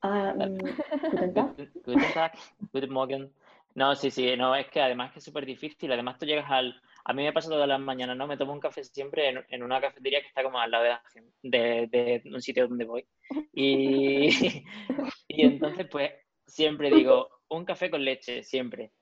Ah, 0.00 0.32
um, 0.36 0.56
Guten 1.84 2.12
Tag, 2.14 2.32
Guten 2.72 2.92
Morgen. 2.92 3.32
No, 3.74 3.96
sí, 3.96 4.12
sí, 4.12 4.36
no, 4.36 4.54
es 4.54 4.68
que 4.68 4.80
además 4.80 5.12
que 5.12 5.18
es 5.18 5.24
súper 5.24 5.44
difícil, 5.44 5.90
además 5.90 6.16
tú 6.16 6.26
llegas 6.26 6.48
al... 6.48 6.80
A 7.04 7.12
mí 7.12 7.22
me 7.22 7.32
pasa 7.32 7.50
todas 7.50 7.68
las 7.68 7.80
mañanas, 7.80 8.16
¿no? 8.16 8.26
Me 8.26 8.36
tomo 8.36 8.52
un 8.52 8.60
café 8.60 8.82
siempre 8.82 9.28
en, 9.28 9.44
en 9.48 9.62
una 9.62 9.80
cafetería 9.80 10.20
que 10.20 10.28
está 10.28 10.42
como 10.42 10.58
al 10.58 10.70
lado 10.70 10.84
de, 11.42 11.88
de, 11.90 12.20
de 12.22 12.30
un 12.32 12.40
sitio 12.40 12.66
donde 12.66 12.86
voy. 12.86 13.06
Y, 13.52 14.28
y 15.28 15.42
entonces, 15.42 15.86
pues, 15.90 16.12
siempre 16.46 16.90
digo, 16.90 17.28
un 17.48 17.64
café 17.64 17.90
con 17.90 18.04
leche, 18.04 18.42
siempre. 18.42 18.92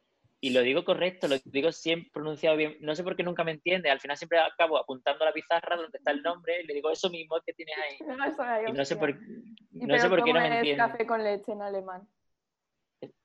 Y 0.44 0.50
lo 0.50 0.60
digo 0.62 0.84
correcto, 0.84 1.28
lo 1.28 1.36
digo 1.44 1.70
siempre 1.70 2.10
pronunciado 2.12 2.56
bien. 2.56 2.76
No 2.80 2.96
sé 2.96 3.04
por 3.04 3.14
qué 3.14 3.22
nunca 3.22 3.44
me 3.44 3.52
entiende. 3.52 3.90
Al 3.90 4.00
final 4.00 4.16
siempre 4.16 4.40
acabo 4.40 4.76
apuntando 4.76 5.22
a 5.22 5.28
la 5.28 5.32
pizarra 5.32 5.76
donde 5.76 5.96
está 5.96 6.10
el 6.10 6.20
nombre 6.20 6.60
y 6.60 6.66
le 6.66 6.74
digo 6.74 6.90
eso 6.90 7.08
mismo 7.10 7.36
que 7.46 7.52
tienes 7.52 7.76
ahí. 7.78 7.98
No, 8.06 8.68
y 8.68 8.72
no 8.72 8.84
sé 8.84 8.96
por, 8.96 9.16
no 9.70 9.98
sé 9.98 10.08
por 10.08 10.24
qué 10.24 10.32
no 10.32 10.40
me 10.40 10.56
entiende. 10.56 10.76
café 10.82 11.06
con 11.06 11.22
leche 11.22 11.52
en 11.52 11.62
alemán? 11.62 12.08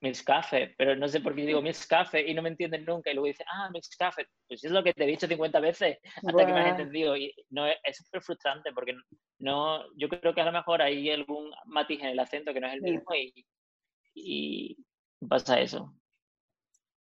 Milk 0.01 0.23
Café, 0.23 0.73
pero 0.77 0.95
no 0.95 1.07
sé 1.07 1.21
por 1.21 1.35
qué 1.35 1.45
digo 1.45 1.61
Milk 1.61 1.77
Café 1.87 2.27
y 2.27 2.33
no 2.33 2.41
me 2.41 2.49
entienden 2.49 2.85
nunca. 2.85 3.11
Y 3.11 3.13
luego 3.13 3.27
dice, 3.27 3.43
ah, 3.51 3.69
Milk 3.71 3.85
Café. 3.97 4.27
Pues 4.47 4.63
es 4.63 4.71
lo 4.71 4.83
que 4.83 4.93
te 4.93 5.03
he 5.03 5.07
dicho 5.07 5.27
50 5.27 5.59
veces 5.59 5.97
hasta 6.27 6.45
que 6.45 6.53
me 6.53 6.59
has 6.59 6.71
entendido. 6.71 7.15
Y 7.15 7.33
no, 7.49 7.65
es 7.67 7.97
súper 7.97 8.21
frustrante 8.21 8.71
porque 8.73 8.95
no, 9.39 9.83
yo 9.95 10.09
creo 10.09 10.33
que 10.33 10.41
a 10.41 10.45
lo 10.45 10.51
mejor 10.51 10.81
hay 10.81 11.09
algún 11.11 11.51
matiz 11.65 11.99
en 12.01 12.07
el 12.07 12.19
acento 12.19 12.53
que 12.53 12.59
no 12.59 12.67
es 12.67 12.73
el 12.73 12.81
mismo 12.81 13.13
y, 13.15 13.45
y 14.13 14.77
pasa 15.27 15.59
eso. 15.59 15.93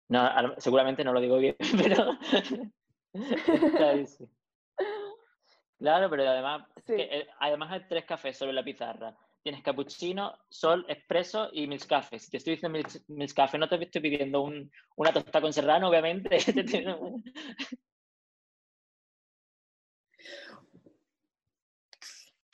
No, 0.08 0.30
seguramente 0.58 1.04
no 1.04 1.14
lo 1.14 1.22
digo 1.22 1.38
bien, 1.38 1.56
pero... 1.82 2.18
claro, 5.80 6.10
pero 6.10 6.30
además, 6.30 6.68
eh, 6.88 7.28
además 7.40 7.72
hay 7.72 7.88
tres 7.88 8.06
cafés 8.06 8.38
sobre 8.38 8.54
la 8.54 8.64
pizarra 8.64 9.18
tienes 9.46 9.62
cappuccino, 9.62 10.34
sol, 10.50 10.84
espresso 10.90 11.50
y 11.54 11.68
milk 11.68 11.86
café. 11.86 12.18
Si 12.18 12.32
te 12.32 12.38
estoy 12.38 12.56
diciendo 12.56 12.80
milk, 13.08 13.34
café, 13.36 13.60
no 13.60 13.70
te 13.70 13.76
estoy 13.76 14.02
pidiendo 14.02 14.42
un, 14.42 14.72
una 14.96 15.14
tostada 15.14 15.40
con 15.40 15.54
serrano, 15.54 15.88
obviamente. 15.88 16.40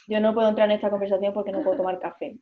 Yo 0.05 0.19
no 0.19 0.33
puedo 0.33 0.49
entrar 0.49 0.69
en 0.69 0.75
esta 0.75 0.89
conversación 0.89 1.33
porque 1.33 1.53
no 1.53 1.63
puedo 1.63 1.77
tomar 1.77 1.97
café. 1.97 2.35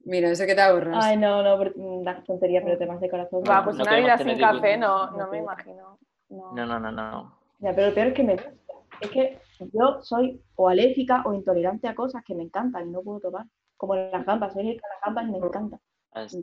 Mira, 0.00 0.28
eso 0.32 0.44
que 0.44 0.56
te 0.56 0.62
ahorras. 0.62 1.04
Ay, 1.04 1.16
no, 1.16 1.44
no, 1.44 2.02
da 2.02 2.24
tontería, 2.24 2.64
pero 2.64 2.78
temas 2.78 3.00
de 3.00 3.08
corazón. 3.08 3.44
Va, 3.48 3.62
pues 3.62 3.76
una 3.76 3.94
vida 3.96 4.18
sin 4.18 4.36
café 4.40 4.76
no, 4.76 5.12
no 5.12 5.30
me 5.30 5.38
imagino. 5.38 6.00
No. 6.30 6.52
no, 6.52 6.80
no, 6.80 6.90
no, 6.90 7.38
Ya, 7.60 7.72
pero 7.76 7.90
lo 7.90 7.94
peor 7.94 8.08
es 8.08 8.14
que 8.14 8.24
me 8.24 8.34
es 8.34 9.10
que 9.10 9.38
yo 9.72 10.00
soy 10.02 10.40
o 10.56 10.68
alérgica 10.68 11.22
o 11.24 11.34
intolerante 11.34 11.88
a 11.88 11.94
cosas 11.94 12.22
que 12.24 12.34
me 12.34 12.44
encantan 12.44 12.88
y 12.88 12.90
no 12.90 13.02
puedo 13.02 13.20
tomar. 13.20 13.46
Como 13.76 13.94
las 13.96 14.24
gambas, 14.26 14.52
soy 14.52 14.62
alérgica 14.62 14.86
a 14.86 14.94
las 14.94 15.02
gambas 15.04 15.28
y 15.28 15.30
me 15.30 15.46
encanta. 15.46 15.80
Pues, 16.12 16.36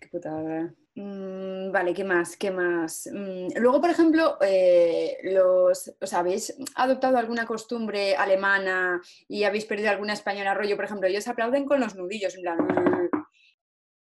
qué 0.00 0.08
putada. 0.08 0.74
Mm, 0.94 1.72
vale, 1.72 1.94
¿qué 1.94 2.04
más? 2.04 2.36
¿Qué 2.36 2.50
más? 2.50 3.08
Mm, 3.10 3.48
luego, 3.56 3.80
por 3.80 3.90
ejemplo, 3.90 4.36
eh, 4.42 5.16
los, 5.24 5.94
¿os 6.00 6.12
habéis 6.12 6.54
adoptado 6.74 7.16
alguna 7.16 7.46
costumbre 7.46 8.14
alemana 8.14 9.00
y 9.26 9.44
habéis 9.44 9.64
perdido 9.64 9.90
alguna 9.90 10.12
española 10.12 10.54
rollo? 10.54 10.76
Por 10.76 10.84
ejemplo, 10.84 11.08
ellos 11.08 11.26
aplauden 11.28 11.64
con 11.64 11.80
los 11.80 11.94
nudillos, 11.96 12.34
en 12.34 12.42
plan... 12.42 12.58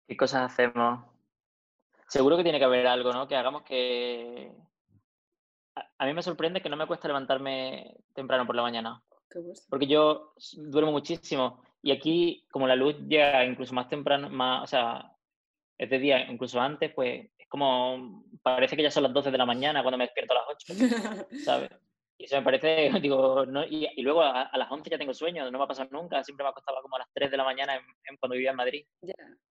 ¿Qué 0.08 0.18
cosas 0.18 0.52
hacemos? 0.52 1.06
Seguro 2.08 2.38
que 2.38 2.44
tiene 2.44 2.60
que 2.60 2.66
haber 2.66 2.88
algo, 2.88 3.14
¿no? 3.14 3.28
Que 3.28 3.36
hagamos 3.36 3.64
que, 3.64 4.52
a 5.98 6.06
mí 6.06 6.14
me 6.14 6.24
sorprende 6.24 6.62
que 6.62 6.70
no 6.70 6.78
me 6.78 6.88
cuesta 6.88 7.08
levantarme 7.08 7.96
temprano 8.14 8.46
por 8.46 8.56
la 8.56 8.62
mañana. 8.62 9.02
Porque 9.70 9.88
yo 9.88 10.34
duermo 10.54 10.92
muchísimo 10.92 11.62
y 11.82 11.92
aquí, 11.92 12.46
como 12.52 12.68
la 12.68 12.76
luz 12.76 12.96
llega 13.08 13.46
incluso 13.46 13.74
más 13.74 13.88
temprano, 13.88 14.30
más, 14.30 14.64
o 14.64 14.68
sea, 14.68 15.14
es 15.78 15.90
de 15.90 16.00
día, 16.00 16.30
incluso 16.30 16.60
antes, 16.60 16.92
pues 16.94 17.30
es 17.38 17.48
como, 17.48 18.26
parece 18.44 18.76
que 18.76 18.84
ya 18.84 18.92
son 18.92 19.04
las 19.04 19.14
12 19.14 19.32
de 19.32 19.38
la 19.38 19.46
mañana 19.46 19.82
cuando 19.82 19.98
me 19.98 20.06
despierto 20.06 20.34
a 20.34 20.38
las 20.38 20.46
8, 20.50 20.74
¿sabes? 21.46 21.70
Y 22.20 22.26
eso 22.26 22.36
me 22.36 22.44
parece, 22.44 22.92
digo, 23.02 23.46
no, 23.46 23.64
y, 23.64 23.90
luego 24.02 24.22
a, 24.22 24.52
las 24.54 24.70
11 24.70 24.90
ya 24.90 24.98
tengo 24.98 25.14
sueño, 25.14 25.50
no 25.50 25.58
me 25.58 25.64
ha 25.64 25.68
pasado 25.68 25.88
nunca, 25.92 26.22
siempre 26.22 26.44
me 26.44 26.50
acostaba 26.50 26.82
como 26.82 26.98
a 26.98 27.00
las 27.00 27.08
3 27.14 27.32
de 27.32 27.38
la 27.38 27.46
mañana 27.46 27.80
cuando 28.20 28.34
vivía 28.34 28.52
en 28.52 28.58
Madrid. 28.58 28.86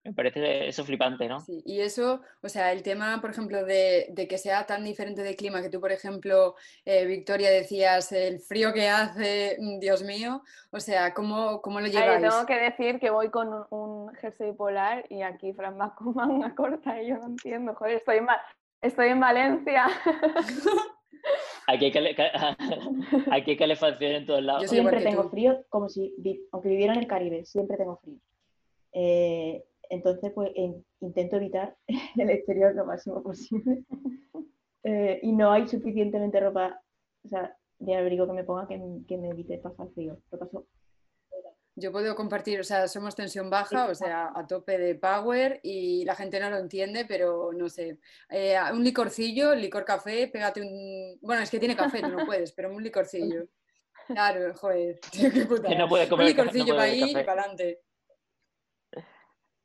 Me 0.05 0.13
parece 0.13 0.69
eso 0.69 0.85
flipante, 0.85 1.27
¿no? 1.29 1.41
Sí, 1.41 1.63
y 1.65 1.81
eso, 1.81 2.21
o 2.43 2.49
sea, 2.49 2.73
el 2.73 2.83
tema, 2.83 3.23
por 3.23 3.31
ejemplo, 3.31 3.65
de, 3.65 4.09
de 4.11 4.29
que 4.29 4.37
sea 4.37 4.67
tan 4.67 4.85
diferente 4.85 5.23
de 5.23 5.35
clima, 5.35 5.63
que 5.63 5.71
tú, 5.71 5.81
por 5.81 5.93
ejemplo, 5.93 6.57
eh, 6.85 7.07
Victoria, 7.07 7.51
decías 7.51 8.13
el 8.13 8.39
frío 8.41 8.75
que 8.75 8.89
hace, 8.89 9.57
mm, 9.59 9.79
Dios 9.79 10.03
mío, 10.03 10.43
o 10.71 10.79
sea, 10.79 11.15
¿cómo, 11.15 11.63
cómo 11.63 11.81
lo 11.81 11.87
lleváis? 11.87 12.21
tengo 12.21 12.45
que 12.45 12.57
decir 12.57 13.01
que 13.01 13.09
voy 13.09 13.31
con 13.31 13.67
un, 13.71 14.15
jersey 14.17 14.53
polar 14.53 15.07
y 15.09 15.23
aquí 15.23 15.55
Fran 15.55 15.79
va 15.81 15.95
con 15.95 16.09
una 16.09 16.55
corta 16.55 17.01
y 17.01 17.09
yo 17.09 17.17
no 17.17 17.27
entiendo, 17.29 17.75
joder, 17.75 17.97
estoy 17.97 18.19
en, 18.19 18.27
estoy 18.83 19.09
en 19.09 19.21
Valencia. 19.21 19.87
Aquí 21.69 21.85
hay, 21.85 21.93
que 23.45 23.57
calefacción 23.59 24.13
en 24.13 24.27
todos 24.27 24.43
lados. 24.43 24.63
Yo 24.63 24.69
siempre 24.69 25.03
tengo 25.03 25.29
frío, 25.29 25.67
como 25.69 25.91
si, 25.91 26.15
aunque 26.51 26.71
viviera 26.71 26.95
en 26.95 27.01
el 27.01 27.07
Caribe, 27.07 27.45
siempre 27.45 27.77
tengo 27.77 27.99
frío. 27.99 28.17
Eh, 28.93 29.63
entonces, 29.91 30.33
pues 30.35 30.51
intento 31.01 31.37
evitar 31.37 31.77
el 32.17 32.31
exterior 32.31 32.75
lo 32.75 32.87
máximo 32.87 33.23
posible. 33.23 33.85
Eh, 34.85 35.19
y 35.23 35.33
no 35.33 35.51
hay 35.51 35.67
suficientemente 35.67 36.39
ropa, 36.41 36.81
o 37.25 37.29
sea, 37.29 37.55
de 37.81 37.97
abrigo 37.97 38.27
que 38.27 38.33
me 38.33 38.45
ponga 38.45 38.67
que, 38.69 38.81
que 39.07 39.19
me 39.19 39.31
evite 39.31 39.59
pasar 39.59 39.89
frío. 39.93 40.17
Lo 40.31 40.39
paso 40.39 40.67
yo 41.79 41.93
puedo 41.93 42.15
compartir, 42.15 42.61
o 42.61 42.65
sea, 42.65 42.89
somos 42.89 43.15
tensión 43.15 43.49
baja, 43.49 43.87
o 43.87 43.95
sea, 43.95 44.33
a 44.35 44.47
tope 44.47 44.79
de 44.79 44.95
power 44.95 45.61
y 45.63 46.05
la 46.05 46.15
gente 46.15 46.41
no 46.41 46.51
lo 46.51 46.59
entiende, 46.59 47.05
pero 47.07 47.53
no 47.53 47.69
sé. 47.69 47.99
Eh, 48.29 48.57
un 48.73 48.83
licorcillo, 48.83 49.55
licor 49.55 49.85
café, 49.85 50.29
pégate 50.29 50.61
un. 50.61 51.19
Bueno, 51.21 51.43
es 51.43 51.51
que 51.51 51.59
tiene 51.59 51.77
café, 51.77 52.01
tú 52.01 52.09
no 52.09 52.27
puedes, 52.27 52.53
pero 52.53 52.71
un 52.71 52.83
licorcillo. 52.83 53.47
Claro, 54.07 54.55
joder, 54.55 54.99
qué 55.13 55.47
puta. 55.47 55.75
no 55.75 55.89
puede 55.89 56.09
comer 56.09 56.25
un 56.25 56.31
licorcillo 56.31 56.75
para 56.75 56.85
ahí 56.85 57.11
y 57.11 57.13
para 57.13 57.33
adelante. 57.33 57.81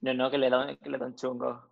No, 0.01 0.13
no, 0.13 0.29
que 0.29 0.37
le 0.37 0.49
dan, 0.49 0.77
que 0.77 0.89
le 0.89 0.97
dan 0.97 1.15
chungo. 1.15 1.69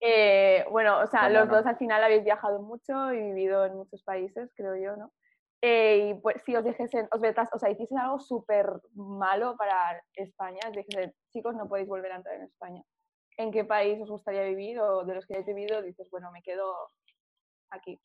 Eh, 0.00 0.64
bueno, 0.70 1.00
o 1.00 1.06
sea, 1.06 1.28
los 1.28 1.48
dos 1.48 1.64
al 1.64 1.76
final 1.76 2.02
habéis 2.02 2.24
viajado 2.24 2.60
mucho 2.60 3.12
y 3.12 3.18
vivido 3.18 3.64
en 3.64 3.76
muchos 3.76 4.02
países, 4.02 4.50
creo 4.54 4.76
yo, 4.76 4.96
¿no? 4.96 5.12
Eh, 5.62 6.10
y 6.10 6.14
pues 6.20 6.36
si 6.44 6.56
os 6.56 6.64
dijesen, 6.64 7.06
os 7.12 7.20
vetas, 7.20 7.48
o 7.52 7.58
sea, 7.58 7.70
hiciesen 7.70 7.98
algo 7.98 8.18
súper 8.18 8.80
malo 8.94 9.56
para 9.56 10.02
España, 10.14 10.60
os 10.66 10.72
dijesen, 10.72 11.12
chicos, 11.32 11.54
no 11.54 11.68
podéis 11.68 11.88
volver 11.88 12.12
a 12.12 12.16
entrar 12.16 12.36
en 12.36 12.44
España. 12.44 12.82
¿En 13.36 13.50
qué 13.50 13.64
país 13.64 14.00
os 14.00 14.10
gustaría 14.10 14.42
vivir 14.44 14.78
o 14.80 15.04
de 15.04 15.14
los 15.14 15.26
que 15.26 15.34
hayáis 15.34 15.46
vivido 15.46 15.82
dices, 15.82 16.08
bueno, 16.10 16.30
me 16.32 16.42
quedo 16.42 16.74
aquí? 17.70 17.98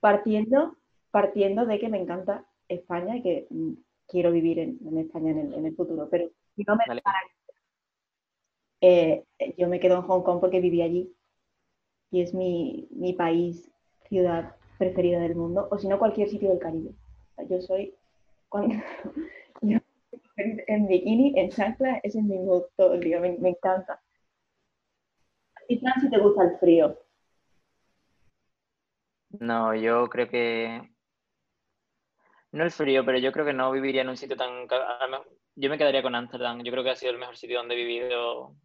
Partiendo, 0.00 0.76
partiendo 1.10 1.66
de 1.66 1.78
que 1.78 1.88
me 1.88 2.00
encanta 2.00 2.46
España 2.68 3.16
y 3.16 3.22
que 3.22 3.46
mm, 3.50 3.72
quiero 4.08 4.30
vivir 4.30 4.58
en, 4.58 4.98
España 4.98 5.32
en 5.32 5.66
el, 5.66 5.76
futuro, 5.76 6.08
pero 6.10 6.30
si 6.56 6.64
no 6.64 6.76
me 6.76 6.84
eh, 8.82 9.24
yo 9.58 9.68
me 9.68 9.78
quedo 9.78 9.96
en 9.96 10.02
Hong 10.02 10.22
Kong 10.22 10.40
porque 10.40 10.60
viví 10.60 10.80
allí 10.80 11.14
y 12.10 12.22
es 12.22 12.32
mi, 12.32 12.88
mi 12.90 13.12
país, 13.12 13.70
ciudad 14.08 14.56
preferida 14.80 15.20
del 15.20 15.36
mundo, 15.36 15.68
o 15.70 15.78
si 15.78 15.86
no, 15.86 15.98
cualquier 15.98 16.30
sitio 16.30 16.48
del 16.48 16.58
Caribe. 16.58 16.94
yo 17.50 17.60
soy, 17.60 17.94
cuando, 18.48 18.74
en 20.36 20.86
bikini, 20.86 21.38
en 21.38 21.50
chancla, 21.50 22.00
es 22.02 22.16
el 22.16 22.22
mismo 22.22 22.64
todo 22.76 22.94
el 22.94 23.00
día, 23.00 23.20
me, 23.20 23.36
encanta. 23.48 24.00
¿Y 25.68 25.78
Fran, 25.78 26.00
si 26.00 26.08
te 26.08 26.18
gusta 26.18 26.44
el 26.44 26.58
frío? 26.58 26.98
No, 29.38 29.74
yo 29.74 30.08
creo 30.08 30.28
que. 30.28 30.80
No 32.52 32.64
el 32.64 32.70
frío, 32.70 33.04
pero 33.04 33.18
yo 33.18 33.30
creo 33.32 33.44
que 33.44 33.52
no 33.52 33.70
viviría 33.70 34.00
en 34.00 34.08
un 34.08 34.16
sitio 34.16 34.36
tan. 34.36 34.66
Yo 35.54 35.70
me 35.70 35.78
quedaría 35.78 36.02
con 36.02 36.14
Ámsterdam. 36.14 36.64
Yo 36.64 36.72
creo 36.72 36.82
que 36.82 36.90
ha 36.90 36.96
sido 36.96 37.12
el 37.12 37.18
mejor 37.18 37.36
sitio 37.36 37.58
donde 37.58 37.74
he 37.74 37.84
vivido. 37.84 38.56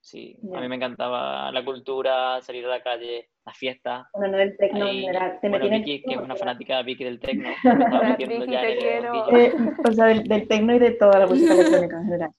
Sí, 0.00 0.36
a 0.54 0.60
mí 0.60 0.68
me 0.68 0.76
encantaba 0.76 1.52
la 1.52 1.64
cultura, 1.64 2.40
salir 2.40 2.64
a 2.64 2.70
la 2.70 2.82
calle, 2.82 3.29
la 3.46 3.52
fiesta. 3.52 4.08
Bueno, 4.12 4.36
no 4.36 4.42
el 4.42 4.56
tecno 4.56 4.88
en 4.88 5.00
general. 5.00 5.38
Te 5.40 5.48
bueno, 5.48 5.68
Vicky, 5.68 6.02
que 6.02 6.14
es 6.14 6.20
una 6.20 6.36
fanática 6.36 6.82
Vicky 6.82 7.04
del 7.04 7.20
tecno. 7.20 7.48
Vicky, 8.18 8.26
te 8.26 8.76
quiero. 8.78 9.36
Eh, 9.36 9.54
o 9.88 9.92
sea, 9.92 10.06
del, 10.06 10.24
del 10.24 10.48
tecno 10.48 10.74
y 10.74 10.78
de 10.78 10.90
toda 10.92 11.18
la 11.18 11.26
música 11.26 11.54
electrónica 11.54 11.96
en 11.98 12.04
general. 12.04 12.30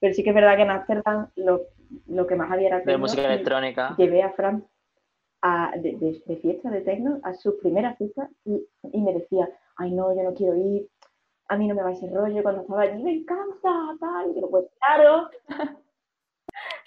Pero 0.00 0.14
sí 0.14 0.24
que 0.24 0.30
es 0.30 0.34
verdad 0.34 0.56
que 0.56 0.62
en 0.62 0.70
Amsterdam 0.70 1.28
lo, 1.36 1.62
lo 2.08 2.26
que 2.26 2.34
más 2.34 2.50
había 2.50 2.68
era 2.68 2.80
De 2.80 2.96
música 2.96 3.24
electrónica. 3.24 3.94
Llevé 3.96 4.22
a 4.22 4.32
Fran 4.32 4.64
a, 5.42 5.72
de, 5.76 5.96
de, 5.96 6.22
de, 6.24 6.36
fiesta 6.36 6.70
de 6.70 6.80
tecno 6.80 7.20
a 7.22 7.34
su 7.34 7.58
primera 7.58 7.94
fiesta 7.96 8.28
y, 8.44 8.64
y, 8.92 9.00
me 9.00 9.12
decía, 9.12 9.48
ay 9.76 9.90
no, 9.92 10.14
yo 10.14 10.22
no 10.22 10.34
quiero 10.34 10.56
ir, 10.56 10.88
a 11.48 11.56
mí 11.56 11.66
no 11.66 11.74
me 11.74 11.82
va 11.82 11.92
ese 11.92 12.08
rollo, 12.08 12.42
cuando 12.42 12.62
estaba 12.62 12.82
allí 12.82 13.02
me 13.02 13.12
encanta, 13.12 13.96
tal, 14.00 14.30
y 14.30 14.34
digo, 14.34 14.50
pues 14.50 14.66
claro. 14.80 15.28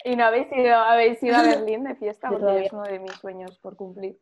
¿Y 0.06 0.14
no 0.14 0.24
habéis 0.24 0.46
ido, 0.52 0.76
habéis 0.76 1.20
ido 1.20 1.34
a 1.34 1.42
Berlín 1.66 1.82
de 1.82 1.96
fiesta? 1.96 2.28
Porque 2.28 2.66
es 2.66 2.72
uno 2.72 2.84
de 2.84 3.00
mis 3.00 3.12
sueños 3.14 3.58
por 3.58 3.76
cumplir. 3.76 4.16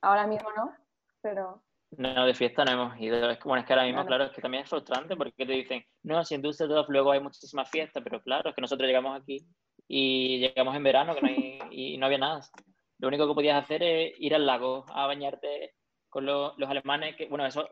Ahora 0.00 0.28
mismo 0.28 0.48
no, 0.56 0.72
pero... 1.20 1.60
No, 1.90 2.24
de 2.24 2.34
fiesta 2.34 2.64
no 2.64 2.70
hemos 2.70 3.00
ido. 3.00 3.28
Es, 3.28 3.40
bueno, 3.42 3.60
es 3.60 3.66
que 3.66 3.72
ahora 3.72 3.84
mismo, 3.84 4.06
claro, 4.06 4.24
es 4.24 4.30
que 4.30 4.40
también 4.40 4.62
es 4.62 4.70
frustrante 4.70 5.16
porque 5.16 5.44
te 5.44 5.52
dicen, 5.52 5.84
no, 6.04 6.22
si 6.22 6.36
en 6.36 6.42
Düsseldorf 6.42 6.88
luego 6.88 7.10
hay 7.10 7.20
muchísimas 7.20 7.68
fiestas, 7.68 8.00
pero 8.04 8.22
claro, 8.22 8.50
es 8.50 8.54
que 8.54 8.60
nosotros 8.60 8.86
llegamos 8.86 9.20
aquí 9.20 9.44
y 9.88 10.38
llegamos 10.38 10.76
en 10.76 10.84
verano 10.84 11.16
que 11.16 11.20
no 11.20 11.28
hay, 11.28 11.58
y 11.72 11.98
no 11.98 12.06
había 12.06 12.18
nada. 12.18 12.40
Lo 12.98 13.08
único 13.08 13.26
que 13.26 13.34
podías 13.34 13.60
hacer 13.60 13.82
es 13.82 14.12
ir 14.18 14.36
al 14.36 14.46
lago 14.46 14.86
a 14.88 15.08
bañarte 15.08 15.74
con 16.10 16.26
los, 16.26 16.56
los 16.58 16.70
alemanes, 16.70 17.16
que, 17.16 17.26
bueno, 17.26 17.44
eso, 17.44 17.68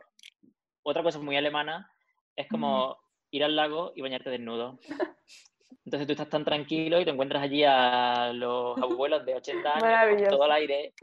otra 0.82 1.04
cosa 1.04 1.20
muy 1.20 1.36
alemana 1.36 1.88
es 2.34 2.48
como 2.48 2.98
ir 3.30 3.44
al 3.44 3.54
lago 3.54 3.92
y 3.94 4.02
bañarte 4.02 4.30
desnudo. 4.30 4.80
Entonces 5.84 6.06
tú 6.06 6.12
estás 6.12 6.28
tan 6.28 6.44
tranquilo 6.44 7.00
y 7.00 7.04
te 7.04 7.10
encuentras 7.10 7.42
allí 7.42 7.64
a 7.64 8.32
los 8.32 8.78
abuelos 8.78 9.24
de 9.24 9.34
80 9.34 9.74
años, 9.76 10.28
todo 10.28 10.44
el 10.46 10.52
aire. 10.52 10.94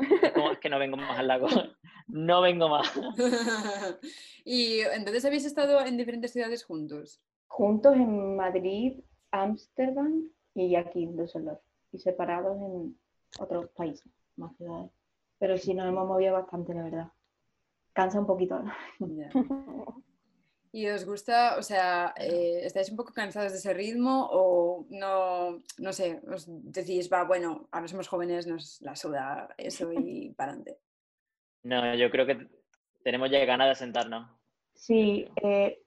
Es 0.52 0.60
que 0.60 0.70
no 0.70 0.80
vengo 0.80 0.98
más 0.98 1.18
al 1.18 1.28
lago. 1.28 1.48
No 2.12 2.42
vengo 2.42 2.70
más. 2.70 2.92
y 4.44 4.80
entonces 4.80 5.24
habéis 5.26 5.46
estado 5.46 5.86
en 5.86 5.96
diferentes 5.96 6.32
ciudades 6.32 6.66
juntos. 6.66 7.22
Juntos 7.46 7.96
en 7.96 8.36
Madrid, 8.36 9.00
Ámsterdam 9.30 10.28
y 10.56 10.76
aquí 10.76 11.04
en 11.04 11.16
Düsseldorf, 11.16 11.62
y 11.92 12.00
separados 12.00 12.58
en 12.58 13.00
otros 13.40 13.70
países, 13.76 14.12
más 14.38 14.58
ciudades. 14.58 14.90
Pero 15.38 15.56
sí 15.58 15.76
nos 15.76 15.88
hemos 15.88 16.08
movido 16.08 16.34
bastante, 16.34 16.74
la 16.74 16.84
verdad. 16.84 17.12
Cansa 17.94 18.20
un 18.20 18.26
poquito. 18.26 18.60
¿Y 20.72 20.88
os 20.88 21.04
gusta, 21.04 21.58
o 21.58 21.64
sea, 21.64 22.14
eh, 22.16 22.62
estáis 22.64 22.92
un 22.92 22.98
poco 22.98 23.12
cansados 23.12 23.52
de 23.52 23.58
ese 23.58 23.74
ritmo 23.74 24.28
o 24.32 24.86
no, 24.92 25.58
no 25.80 25.94
sé, 25.94 26.22
os 26.32 26.46
decís, 26.48 27.10
va, 27.12 27.24
bueno, 27.24 27.68
ahora 27.72 27.88
somos 27.88 28.08
jóvenes, 28.08 28.46
nos 28.46 28.80
la 28.82 28.96
suda 28.96 29.50
eso 29.58 29.92
y 29.92 30.30
para 30.38 30.52
adelante? 30.52 30.78
No, 31.64 31.96
yo 31.96 32.12
creo 32.12 32.28
que 32.28 32.48
tenemos 33.04 33.32
ya 33.32 33.44
ganas 33.46 33.70
de 33.70 33.76
sentarnos. 33.76 34.30
Sí, 34.76 35.28
eh, 35.42 35.82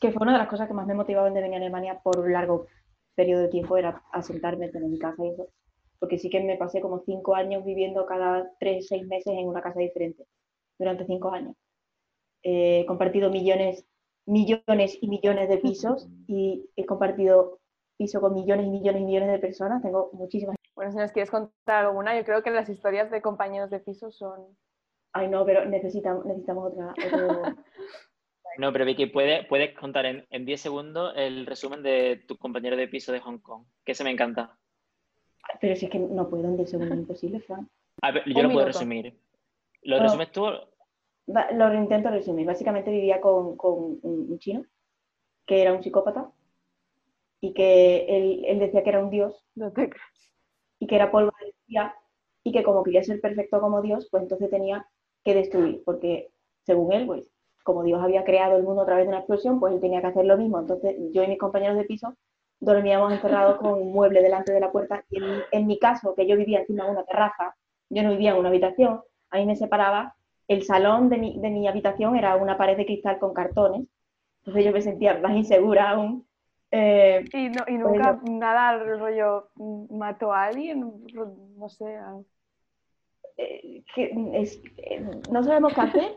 que 0.00 0.12
fue 0.12 0.22
una 0.22 0.32
de 0.32 0.38
las 0.38 0.48
cosas 0.48 0.68
que 0.68 0.74
más 0.74 0.86
me 0.86 0.94
motivaban 0.94 1.32
de 1.32 1.40
venir 1.40 1.56
a 1.56 1.62
Alemania 1.62 2.00
por 2.02 2.18
un 2.18 2.32
largo 2.32 2.66
periodo 3.14 3.42
de 3.42 3.48
tiempo, 3.48 3.78
era 3.78 4.02
asentarme, 4.12 4.68
tener 4.68 4.88
mi 4.88 4.98
casa 4.98 5.24
y 5.24 5.30
eso. 5.30 5.48
Porque 5.98 6.18
sí 6.18 6.28
que 6.28 6.40
me 6.40 6.58
pasé 6.58 6.82
como 6.82 7.00
cinco 7.06 7.34
años 7.34 7.64
viviendo 7.64 8.04
cada 8.04 8.52
tres, 8.60 8.86
seis 8.86 9.06
meses 9.06 9.32
en 9.32 9.48
una 9.48 9.62
casa 9.62 9.80
diferente, 9.80 10.26
durante 10.78 11.06
cinco 11.06 11.32
años. 11.32 11.56
Eh, 12.42 12.80
he 12.80 12.86
compartido 12.86 13.30
millones 13.30 13.86
millones 14.26 14.98
y 15.00 15.08
millones 15.08 15.48
de 15.48 15.58
pisos 15.58 16.08
y 16.26 16.70
he 16.76 16.86
compartido 16.86 17.60
piso 17.96 18.20
con 18.20 18.34
millones 18.34 18.66
y 18.66 18.70
millones 18.70 19.02
y 19.02 19.04
millones 19.04 19.30
de 19.30 19.38
personas. 19.38 19.82
Tengo 19.82 20.10
muchísimas. 20.12 20.56
Bueno, 20.74 20.92
si 20.92 20.98
nos 20.98 21.12
quieres 21.12 21.30
contar 21.30 21.86
alguna, 21.86 22.16
yo 22.16 22.24
creo 22.24 22.42
que 22.42 22.50
las 22.50 22.68
historias 22.68 23.10
de 23.10 23.22
compañeros 23.22 23.70
de 23.70 23.80
piso 23.80 24.10
son. 24.10 24.56
Ay, 25.12 25.28
no, 25.28 25.44
pero 25.44 25.64
necesitamos, 25.64 26.24
necesitamos 26.24 26.72
otra. 26.72 26.94
no, 28.58 28.72
pero 28.72 28.84
Vicky, 28.84 29.06
¿puedes, 29.06 29.46
puedes 29.46 29.76
contar 29.78 30.06
en 30.06 30.44
10 30.44 30.60
segundos 30.60 31.12
el 31.16 31.46
resumen 31.46 31.82
de 31.82 32.24
tu 32.26 32.36
compañero 32.36 32.76
de 32.76 32.88
piso 32.88 33.12
de 33.12 33.20
Hong 33.20 33.38
Kong? 33.38 33.64
Que 33.84 33.94
se 33.94 34.02
me 34.02 34.10
encanta. 34.10 34.58
Pero 35.60 35.76
si 35.76 35.86
es 35.86 35.90
que 35.90 35.98
no 35.98 36.28
puedo 36.28 36.44
en 36.44 36.56
10 36.56 36.70
segundos, 36.70 36.98
imposible, 36.98 37.40
Fran. 37.40 37.68
yo 38.26 38.42
lo 38.42 38.52
puedo 38.52 38.66
resumir. 38.66 39.16
¿Lo 39.82 40.00
resumes 40.00 40.32
tú? 40.32 40.46
Lo 41.26 41.74
intento 41.74 42.10
resumir. 42.10 42.46
Básicamente 42.46 42.90
vivía 42.90 43.20
con, 43.20 43.56
un 43.60 44.38
chino 44.38 44.64
que 45.46 45.62
era 45.62 45.72
un 45.72 45.82
psicópata 45.82 46.30
y 47.40 47.52
que 47.52 48.06
él, 48.08 48.58
decía 48.58 48.82
que 48.82 48.90
era 48.90 49.04
un 49.04 49.10
dios 49.10 49.44
y 50.78 50.86
que 50.86 50.96
era 50.96 51.10
polvo 51.10 51.32
de 51.40 51.54
día 51.66 51.94
y 52.42 52.52
que 52.52 52.62
como 52.62 52.82
quería 52.82 53.02
ser 53.02 53.20
perfecto 53.20 53.60
como 53.60 53.82
Dios, 53.82 54.08
pues 54.10 54.22
entonces 54.22 54.50
tenía 54.50 54.86
que 55.24 55.34
destruir, 55.34 55.82
porque 55.84 56.30
según 56.62 56.92
él, 56.92 57.06
pues 57.06 57.30
como 57.62 57.82
Dios 57.82 58.02
había 58.02 58.24
creado 58.24 58.56
el 58.56 58.62
mundo 58.62 58.82
a 58.82 58.86
través 58.86 59.04
de 59.04 59.08
una 59.08 59.18
explosión, 59.18 59.60
pues 59.60 59.74
él 59.74 59.80
tenía 59.80 60.02
que 60.02 60.08
hacer 60.08 60.26
lo 60.26 60.36
mismo. 60.36 60.58
Entonces 60.58 60.96
yo 61.12 61.22
y 61.22 61.28
mis 61.28 61.38
compañeros 61.38 61.76
de 61.76 61.84
piso 61.84 62.14
dormíamos 62.60 63.12
encerrados 63.12 63.58
con 63.58 63.72
un 63.72 63.92
mueble 63.92 64.22
delante 64.22 64.52
de 64.52 64.60
la 64.60 64.72
puerta 64.72 65.04
y 65.10 65.18
en, 65.18 65.42
en 65.52 65.66
mi 65.66 65.78
caso, 65.78 66.14
que 66.14 66.26
yo 66.26 66.36
vivía 66.36 66.60
encima 66.60 66.84
de 66.84 66.92
una 66.92 67.04
terraza, 67.04 67.56
yo 67.90 68.02
no 68.02 68.10
vivía 68.10 68.32
en 68.32 68.38
una 68.38 68.48
habitación, 68.50 69.02
a 69.30 69.38
mí 69.38 69.46
me 69.46 69.56
separaba 69.56 70.16
el 70.48 70.62
salón 70.62 71.08
de 71.08 71.18
mi, 71.18 71.38
de 71.38 71.50
mi 71.50 71.66
habitación 71.68 72.16
era 72.16 72.36
una 72.36 72.56
pared 72.58 72.76
de 72.76 72.86
cristal 72.86 73.18
con 73.18 73.34
cartones, 73.34 73.86
entonces 74.40 74.64
yo 74.64 74.72
me 74.72 74.82
sentía 74.82 75.18
más 75.18 75.32
insegura 75.32 75.90
aún. 75.90 76.26
Eh, 76.70 77.24
y, 77.32 77.48
no, 77.48 77.64
y 77.68 77.78
pues 77.78 77.94
nunca 77.94 78.20
nada 78.24 78.78
rollo 78.78 79.48
mató 79.90 80.32
a 80.32 80.44
alguien, 80.44 80.92
no 81.56 81.68
sé. 81.68 81.98
Eh, 83.36 83.82
es, 83.96 84.60
eh, 84.78 85.06
no 85.30 85.42
sabemos 85.42 85.72
qué 85.72 85.80
hacer. 85.80 86.16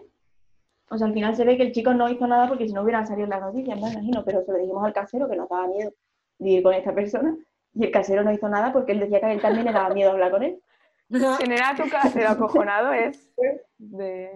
O 0.89 0.98
sea, 0.98 1.07
al 1.07 1.13
final 1.13 1.36
se 1.36 1.46
ve 1.46 1.57
que 1.57 1.63
el 1.63 1.74
chico 1.74 1.93
no 1.93 2.10
hizo 2.10 2.25
nada 2.27 2.48
porque 2.48 2.67
si 2.67 2.74
no 2.74 2.81
hubieran 2.81 3.05
salido 3.05 3.27
las 3.27 3.41
noticias, 3.41 3.79
me 3.79 3.91
imagino, 3.91 4.24
pero 4.25 4.43
se 4.43 4.51
lo 4.51 4.57
dijimos 4.57 4.84
al 4.84 4.93
casero 4.93 5.29
que 5.29 5.36
nos 5.36 5.50
daba 5.50 5.67
miedo 5.67 5.91
vivir 6.39 6.63
con 6.63 6.74
esta 6.74 6.93
persona 6.93 7.36
y 7.74 7.86
el 7.86 7.91
casero 7.91 8.24
no 8.24 8.31
hizo 8.31 8.48
nada 8.48 8.72
porque 8.72 8.93
él 8.93 9.00
decía 9.00 9.19
que 9.19 9.25
a 9.27 9.34
él 9.34 9.41
también 9.41 9.65
le 9.65 9.74
daba 9.74 9.93
miedo 9.93 10.12
hablar 10.12 10.31
con 10.31 10.43
él. 10.43 10.60
Generar 11.09 11.77
tu 11.77 11.89
casero 11.89 12.29
acojonado 12.29 12.93
es 12.93 13.31
de... 13.77 14.31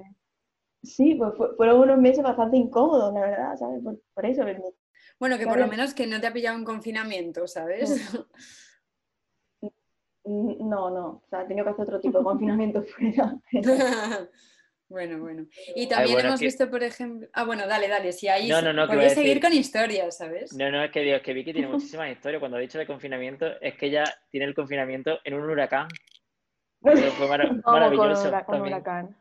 Sí, 0.83 1.15
pues 1.15 1.33
fueron 1.57 1.81
unos 1.81 1.99
meses 1.99 2.23
bastante 2.23 2.57
incómodos, 2.57 3.13
la 3.13 3.21
verdad, 3.21 3.55
¿sabes? 3.55 3.83
Por, 3.83 4.25
eso. 4.25 4.43
Bueno, 5.19 5.37
que 5.37 5.45
por 5.45 5.59
lo 5.59 5.67
menos 5.67 5.93
que 5.93 6.07
no 6.07 6.19
te 6.19 6.27
ha 6.27 6.33
pillado 6.33 6.57
en 6.57 6.65
confinamiento, 6.65 7.47
¿sabes? 7.47 8.11
No, 10.23 10.89
no, 10.89 11.07
o 11.07 11.27
sea, 11.29 11.41
he 11.41 11.45
tenido 11.45 11.65
que 11.65 11.71
hacer 11.71 11.85
otro 11.85 11.99
tipo 11.99 12.19
de 12.19 12.23
confinamiento 12.23 12.83
fuera. 12.97 13.35
bueno, 14.89 15.19
bueno. 15.19 15.47
Y 15.75 15.87
también 15.87 16.19
hemos 16.19 16.39
visto, 16.39 16.69
por 16.69 16.83
ejemplo. 16.83 17.27
Ah, 17.33 17.43
bueno, 17.43 17.67
dale, 17.67 17.87
dale. 17.87 18.11
Si 18.11 18.27
ahí 18.27 18.47
no, 18.47 18.61
no, 18.61 18.73
no, 18.73 18.87
podéis 18.87 19.13
seguir 19.13 19.41
con 19.41 19.53
historias, 19.53 20.17
¿sabes? 20.17 20.53
No, 20.53 20.71
no, 20.71 20.83
es 20.83 20.91
que 20.91 21.01
Dios, 21.01 21.21
que 21.21 21.33
Vicky 21.33 21.53
tiene 21.53 21.67
muchísimas 21.67 22.11
historias. 22.11 22.39
Cuando 22.39 22.57
ha 22.57 22.61
dicho 22.61 22.77
de 22.77 22.87
confinamiento, 22.87 23.47
es 23.61 23.75
que 23.75 23.87
ella 23.87 24.03
tiene 24.29 24.45
el 24.45 24.53
confinamiento 24.53 25.19
en 25.23 25.33
un 25.33 25.49
huracán 25.49 25.87
fue 26.81 27.27
maravilloso. 27.65 28.31
Con, 28.45 28.61
huracán. 28.61 29.15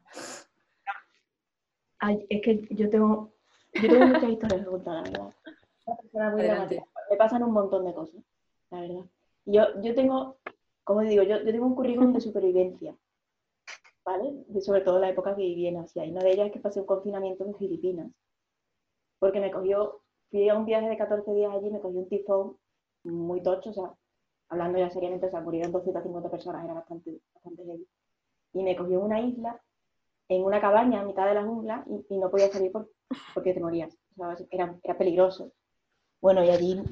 Ay, 1.99 2.27
es 2.29 2.43
que 2.43 2.67
yo 2.71 2.89
tengo, 2.89 3.33
yo 3.75 3.89
tengo 3.89 4.07
muchas 4.07 4.31
historias 4.31 4.65
de 4.65 4.71
contar, 4.71 4.95
la 4.95 5.03
verdad. 5.03 5.35
Una 5.87 5.97
persona 5.97 6.31
muy 6.31 6.81
Me 7.11 7.17
pasan 7.17 7.43
un 7.43 7.53
montón 7.53 7.85
de 7.85 7.95
cosas, 7.95 8.23
la 8.71 8.81
verdad. 8.81 9.05
Yo, 9.45 9.81
yo 9.83 9.95
tengo, 9.95 10.39
como 10.85 11.01
digo, 11.01 11.23
yo, 11.23 11.39
yo 11.43 11.53
tengo 11.53 11.67
un 11.67 11.75
currículum 11.75 12.13
de 12.13 12.21
supervivencia, 12.21 12.97
¿vale? 14.05 14.33
De 14.49 14.61
sobre 14.63 14.81
todo 14.81 14.99
la 14.99 15.11
época 15.11 15.37
que 15.37 15.43
viví 15.43 15.67
en 15.67 15.79
Asia. 15.79 16.05
Y 16.05 16.11
una 16.11 16.23
de 16.23 16.33
ellas 16.33 16.47
es 16.47 16.53
que 16.53 16.61
pasé 16.61 16.81
un 16.81 16.87
confinamiento 16.87 17.45
en 17.45 17.55
Filipinas. 17.57 18.11
Porque 19.19 19.41
me 19.41 19.51
cogió, 19.51 20.01
fui 20.31 20.49
a 20.49 20.57
un 20.57 20.65
viaje 20.65 20.89
de 20.89 20.97
14 20.97 21.35
días 21.35 21.53
allí, 21.53 21.71
me 21.71 21.81
cogió 21.81 22.01
un 22.01 22.09
tifón 22.09 22.57
muy 23.05 23.43
tocho, 23.43 23.71
o 23.71 23.73
sea, 23.75 23.93
hablando 24.51 24.79
ya 24.79 24.91
seriamente, 24.91 25.27
o 25.27 25.31
sea, 25.31 25.41
murieron 25.41 25.73
250 25.73 26.31
personas, 26.31 26.65
era 26.65 26.75
bastante, 26.75 27.19
bastante 27.35 27.65
heavy. 27.65 27.87
Y 28.53 28.63
me 28.65 28.77
cogió 28.77 28.99
en 28.99 29.05
una 29.05 29.21
isla, 29.21 29.61
en 30.29 30.45
una 30.45 30.61
cabaña 30.61 31.01
a 31.01 31.05
mitad 31.05 31.27
de 31.27 31.35
la 31.35 31.45
jungla, 31.45 31.85
y, 32.09 32.19
no 32.19 32.31
podía 32.31 32.49
salir 32.49 32.73
porque 33.33 33.55
te 33.55 33.61
morías. 33.61 33.97
O 34.13 34.17
sea, 34.17 34.37
era, 34.51 34.75
era 34.83 34.99
peligroso. 34.99 35.53
Bueno, 36.21 36.45
y 36.45 36.51
allí 36.51 36.83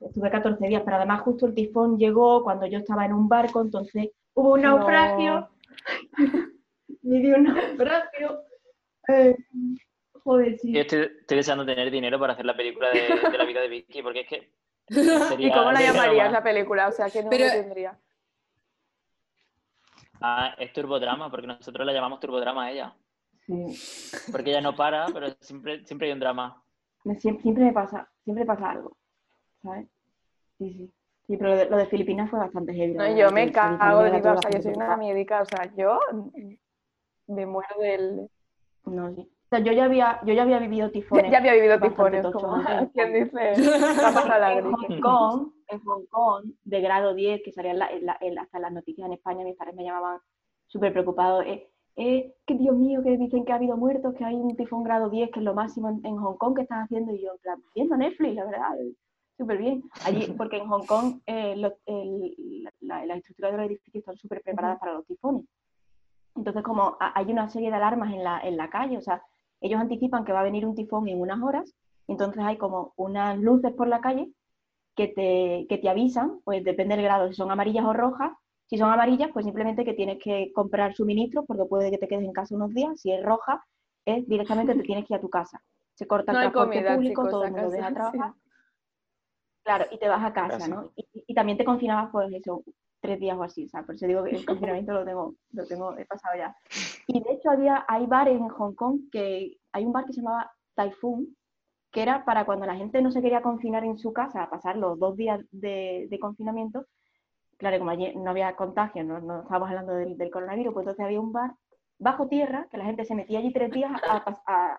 estuve 0.00 0.30
14 0.30 0.66
días, 0.66 0.82
pero 0.84 0.96
además 0.96 1.22
justo 1.22 1.46
el 1.46 1.54
tifón 1.54 1.96
llegó 1.96 2.42
cuando 2.42 2.66
yo 2.66 2.78
estaba 2.78 3.06
en 3.06 3.14
un 3.14 3.28
barco, 3.28 3.62
entonces 3.62 4.10
hubo 4.34 4.54
un 4.54 4.62
naufragio. 4.62 5.48
me 7.02 7.18
dio 7.20 7.36
un 7.36 7.44
naufragio. 7.44 8.42
Eh, 9.08 9.36
joder, 10.12 10.58
sí. 10.58 10.72
Yo 10.72 10.80
estoy, 10.80 11.08
deseando 11.28 11.64
tener 11.64 11.90
dinero 11.90 12.18
para 12.18 12.34
hacer 12.34 12.44
la 12.44 12.56
película 12.56 12.90
de, 12.90 13.30
de 13.30 13.38
la 13.38 13.44
vida 13.44 13.60
de 13.62 13.68
Vicky, 13.68 14.02
porque 14.02 14.20
es 14.20 14.28
que 14.28 14.50
¿Y 15.38 15.50
cómo 15.50 15.72
la 15.72 15.80
llamarías 15.80 16.32
la 16.32 16.42
película? 16.42 16.88
O 16.88 16.92
sea, 16.92 17.10
¿qué 17.10 17.22
nombre 17.22 17.50
tendría? 17.50 17.98
Ah, 20.20 20.54
es 20.58 20.72
turbodrama, 20.72 21.30
porque 21.30 21.46
nosotros 21.46 21.86
la 21.86 21.92
llamamos 21.92 22.20
turbodrama 22.20 22.64
a 22.64 22.70
ella. 22.70 22.96
Sí. 23.46 23.78
Porque 24.30 24.50
ella 24.50 24.60
no 24.60 24.74
para, 24.74 25.06
pero 25.12 25.28
siempre, 25.40 25.84
siempre 25.84 26.08
hay 26.08 26.12
un 26.14 26.20
drama. 26.20 26.62
siempre, 27.18 27.64
me 27.64 27.72
pasa, 27.72 28.10
siempre 28.22 28.44
pasa 28.44 28.70
algo, 28.70 28.96
¿sabes? 29.62 29.86
Sí, 30.58 30.72
sí. 30.72 30.92
Sí, 31.26 31.38
pero 31.38 31.54
lo 31.70 31.76
de, 31.78 31.86
Filipinas 31.86 32.28
fue 32.28 32.38
bastante 32.38 32.74
heavy. 32.74 32.94
No, 32.94 33.16
yo 33.16 33.30
me 33.30 33.50
cago 33.50 34.02
de 34.02 34.10
vida, 34.10 34.34
o 34.34 34.42
sea, 34.42 34.50
yo 34.50 34.60
soy 34.60 34.74
una 34.74 34.94
médica, 34.98 35.40
o 35.40 35.46
sea, 35.46 35.72
yo 35.74 35.98
me 37.28 37.46
muero 37.46 37.80
del... 37.80 38.28
No, 38.84 39.14
sí 39.14 39.33
yo 39.58 39.72
ya 39.72 39.84
había, 39.84 40.20
yo 40.24 40.34
ya 40.34 40.42
había 40.42 40.58
vivido 40.58 40.90
tifones. 40.90 41.30
Ya, 41.30 41.38
había 41.38 41.54
vivido 41.54 41.80
tifones, 41.80 42.26
como 42.26 42.56
quien 42.94 43.12
dice, 43.12 43.52
en 43.54 44.72
Hong 44.72 45.00
Kong, 45.00 45.52
en 45.68 45.80
Hong 45.80 46.06
Kong, 46.06 46.44
de 46.64 46.80
grado 46.80 47.14
10, 47.14 47.42
que 47.44 47.52
salían 47.52 47.80
hasta 47.82 48.58
las 48.58 48.72
noticias 48.72 49.06
en 49.06 49.14
España, 49.14 49.44
mis 49.44 49.56
padres 49.56 49.74
me 49.74 49.84
llamaban 49.84 50.18
súper 50.66 50.92
preocupados. 50.92 51.44
Eh, 51.46 51.68
eh, 51.96 52.34
que 52.44 52.54
Dios 52.54 52.76
mío, 52.76 53.02
que 53.02 53.16
dicen 53.16 53.44
que 53.44 53.52
ha 53.52 53.56
habido 53.56 53.76
muertos, 53.76 54.14
que 54.14 54.24
hay 54.24 54.34
un 54.34 54.56
tifón 54.56 54.82
grado 54.82 55.10
10, 55.10 55.30
que 55.30 55.38
es 55.38 55.44
lo 55.44 55.54
máximo 55.54 55.88
en, 55.88 56.16
Hong 56.16 56.36
Kong 56.36 56.56
que 56.56 56.62
están 56.62 56.82
haciendo, 56.82 57.12
y 57.12 57.22
yo, 57.22 57.32
en 57.32 57.38
plan, 57.38 57.62
viendo 57.74 57.96
Netflix, 57.96 58.34
la 58.34 58.44
verdad, 58.44 58.70
súper 59.36 59.58
bien. 59.58 59.84
Allí, 60.04 60.26
porque 60.38 60.56
en 60.56 60.68
Hong 60.68 60.86
Kong 60.86 61.20
eh, 61.26 61.54
las 61.56 63.16
estructuras 63.16 63.52
de 63.52 63.58
los 63.58 63.66
edificios 63.66 64.02
están 64.02 64.16
súper 64.16 64.42
preparadas 64.42 64.78
para 64.80 64.94
los 64.94 65.06
tifones. 65.06 65.44
Entonces, 66.36 66.62
como 66.64 66.96
hay 66.98 67.30
una 67.30 67.48
serie 67.48 67.70
de 67.70 67.76
alarmas 67.76 68.12
en 68.12 68.24
la, 68.24 68.40
en 68.40 68.56
la 68.56 68.68
calle, 68.68 68.98
o 68.98 69.00
sea, 69.00 69.22
ellos 69.64 69.80
anticipan 69.80 70.24
que 70.24 70.32
va 70.32 70.40
a 70.40 70.44
venir 70.44 70.66
un 70.66 70.74
tifón 70.74 71.08
en 71.08 71.20
unas 71.20 71.42
horas, 71.42 71.74
entonces 72.06 72.42
hay 72.44 72.58
como 72.58 72.92
unas 72.96 73.38
luces 73.38 73.72
por 73.72 73.88
la 73.88 74.02
calle 74.02 74.30
que 74.94 75.08
te, 75.08 75.66
que 75.68 75.78
te 75.78 75.88
avisan, 75.88 76.40
pues 76.44 76.62
depende 76.62 76.96
del 76.96 77.04
grado, 77.04 77.28
si 77.28 77.34
son 77.34 77.50
amarillas 77.50 77.84
o 77.86 77.92
rojas. 77.92 78.32
Si 78.66 78.78
son 78.78 78.90
amarillas, 78.90 79.30
pues 79.32 79.44
simplemente 79.44 79.84
que 79.84 79.94
tienes 79.94 80.18
que 80.22 80.50
comprar 80.54 80.94
suministros 80.94 81.44
porque 81.46 81.64
puede 81.64 81.90
que 81.90 81.98
te 81.98 82.08
quedes 82.08 82.24
en 82.24 82.32
casa 82.32 82.54
unos 82.54 82.72
días. 82.72 82.98
Si 83.00 83.10
es 83.10 83.22
roja, 83.22 83.64
es 84.04 84.26
directamente 84.26 84.74
te 84.74 84.82
tienes 84.82 85.06
que 85.06 85.14
ir 85.14 85.18
a 85.18 85.20
tu 85.20 85.30
casa. 85.30 85.62
Se 85.94 86.06
corta 86.06 86.32
el 86.32 86.38
transporte 86.38 86.94
público, 86.94 87.28
todo 87.28 87.44
el 87.44 87.52
mundo 87.52 87.70
deja 87.70 87.92
trabajar. 87.92 88.32
Claro, 89.64 89.86
y 89.90 89.98
te 89.98 90.08
vas 90.08 90.24
a 90.24 90.32
casa, 90.32 90.68
¿no? 90.68 90.92
Y, 90.94 91.06
y, 91.26 91.34
también 91.34 91.56
te 91.56 91.64
confinabas, 91.64 92.10
pues 92.12 92.30
eso, 92.32 92.62
tres 93.04 93.20
días 93.20 93.36
o 93.36 93.42
así, 93.42 93.66
o 93.66 93.68
sea, 93.68 93.82
por 93.82 93.94
eso 93.96 94.06
digo 94.06 94.24
que 94.24 94.30
el 94.30 94.46
confinamiento 94.46 94.92
lo 94.94 95.04
tengo, 95.04 95.34
lo 95.52 95.66
tengo, 95.66 95.96
he 95.98 96.06
pasado 96.06 96.38
ya. 96.38 96.56
Y 97.06 97.22
de 97.22 97.32
hecho 97.32 97.50
había, 97.50 97.84
hay 97.86 98.06
bares 98.06 98.40
en 98.40 98.48
Hong 98.48 98.74
Kong 98.74 99.10
que, 99.12 99.58
hay 99.72 99.84
un 99.84 99.92
bar 99.92 100.06
que 100.06 100.14
se 100.14 100.22
llamaba 100.22 100.50
Typhoon, 100.74 101.36
que 101.92 102.02
era 102.02 102.24
para 102.24 102.46
cuando 102.46 102.64
la 102.64 102.76
gente 102.76 103.02
no 103.02 103.10
se 103.10 103.20
quería 103.20 103.42
confinar 103.42 103.84
en 103.84 103.98
su 103.98 104.14
casa, 104.14 104.42
a 104.42 104.50
pasar 104.50 104.76
los 104.76 104.98
dos 104.98 105.16
días 105.16 105.38
de, 105.50 106.18
confinamiento, 106.18 106.86
claro, 107.58 107.78
como 107.78 107.90
allí 107.90 108.14
no 108.16 108.30
había 108.30 108.56
contagio, 108.56 109.04
no, 109.04 109.20
no 109.20 109.42
estábamos 109.42 109.68
hablando 109.68 109.92
del, 109.92 110.30
coronavirus, 110.30 110.72
pues 110.72 110.84
entonces 110.84 111.04
había 111.04 111.20
un 111.20 111.32
bar 111.32 111.52
bajo 111.98 112.26
tierra 112.26 112.66
que 112.70 112.78
la 112.78 112.86
gente 112.86 113.04
se 113.04 113.14
metía 113.14 113.38
allí 113.38 113.52
tres 113.52 113.70
días 113.70 113.92
a, 114.08 114.16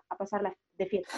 a, 0.08 0.16
pasar 0.16 0.52
de 0.76 0.86
fiesta. 0.86 1.16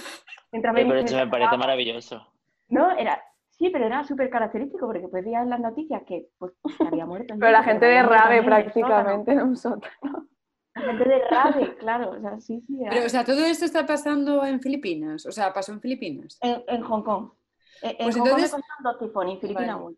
pero 0.51 0.95
eso 0.95 1.17
me 1.17 1.27
parece 1.27 1.57
maravilloso. 1.57 2.23
No, 2.69 2.91
era, 2.93 3.19
sí, 3.59 3.71
pero 3.71 3.87
era 3.87 4.05
súper 4.05 4.31
característico 4.31 4.87
porque 4.87 5.09
pues 5.09 5.27
en 5.27 5.51
las 5.51 5.61
noticias 5.61 6.03
que, 6.07 6.29
pues, 6.39 6.53
había 6.81 7.07
muerto. 7.07 7.35
pero 7.39 7.53
la 7.53 7.63
gente 7.63 7.87
de 7.87 8.03
rave 8.03 8.43
prácticamente 8.43 9.33
en 9.33 9.43
un 9.43 9.57
sótano. 9.57 10.29
Gente 10.75 11.09
de 11.09 11.29
rave, 11.29 11.77
claro. 11.77 12.11
O 12.13 12.21
sea, 12.21 12.41
sí, 12.41 12.63
sí. 12.67 12.79
Pero, 12.89 13.07
o 13.07 13.09
sea, 13.09 13.25
todo 13.25 13.45
esto 13.45 13.65
está 13.65 13.85
pasando 13.85 14.45
en 14.45 14.61
Filipinas. 14.61 15.27
O 15.27 15.33
sea, 15.33 15.53
pasó 15.53 15.73
en 15.73 15.81
Filipinas. 15.81 16.39
En, 16.41 16.83
Hong 16.83 17.03
Kong. 17.03 17.31
En, 17.83 17.97
pues 17.97 18.17
Hong 18.17 18.27
entonces... 18.27 18.51
Kong 18.53 18.63
dos 18.85 18.99
tifones, 19.01 19.35
en 19.35 19.41
Filipinas 19.41 19.83
vale. 19.83 19.97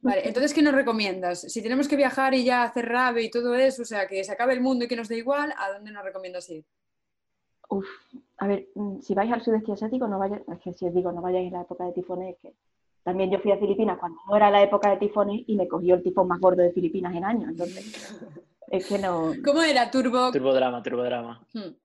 Vale, 0.00 0.28
entonces, 0.28 0.52
¿qué 0.52 0.62
nos 0.62 0.74
recomiendas? 0.74 1.40
Si 1.40 1.62
tenemos 1.62 1.88
que 1.88 1.96
viajar 1.96 2.34
y 2.34 2.44
ya 2.44 2.62
hacer 2.62 2.88
rave 2.88 3.22
y 3.22 3.30
todo 3.30 3.54
eso, 3.54 3.82
o 3.82 3.84
sea, 3.84 4.06
que 4.06 4.22
se 4.24 4.32
acabe 4.32 4.52
el 4.52 4.60
mundo 4.60 4.84
y 4.84 4.88
que 4.88 4.96
nos 4.96 5.08
dé 5.08 5.16
igual, 5.16 5.52
¿a 5.56 5.72
dónde 5.72 5.90
nos 5.90 6.04
recomiendas 6.04 6.48
ir? 6.50 6.64
Uf, 7.68 7.86
a 8.38 8.46
ver, 8.46 8.68
mm, 8.74 9.00
si 9.00 9.14
vais 9.14 9.32
al 9.32 9.42
sudeste 9.42 9.72
asiático, 9.72 10.06
no 10.06 10.18
vayáis, 10.18 10.42
es 10.48 10.60
que 10.60 10.72
si 10.74 10.86
os 10.86 10.94
digo, 10.94 11.10
no 11.10 11.22
vayáis 11.22 11.48
en 11.48 11.54
la 11.54 11.62
época 11.62 11.84
de 11.84 11.92
tifones, 11.92 12.36
que 12.40 12.54
también 13.06 13.30
yo 13.30 13.38
fui 13.38 13.52
a 13.52 13.56
Filipinas 13.56 13.98
cuando 14.00 14.18
no 14.28 14.36
era 14.36 14.50
la 14.50 14.60
época 14.60 14.90
de 14.90 14.96
tifones 14.96 15.44
y 15.46 15.54
me 15.54 15.68
cogió 15.68 15.94
el 15.94 16.02
tifón 16.02 16.26
más 16.26 16.40
gordo 16.40 16.60
de 16.60 16.72
Filipinas 16.72 17.14
en 17.14 17.24
años, 17.24 17.50
entonces 17.50 18.20
es 18.68 18.88
que 18.88 18.98
no... 18.98 19.30
¿Cómo 19.44 19.62
era? 19.62 19.88
Turbo... 19.92 20.32
Turbodrama, 20.32 20.82
turbodrama. 20.82 21.40
Hmm. 21.54 21.76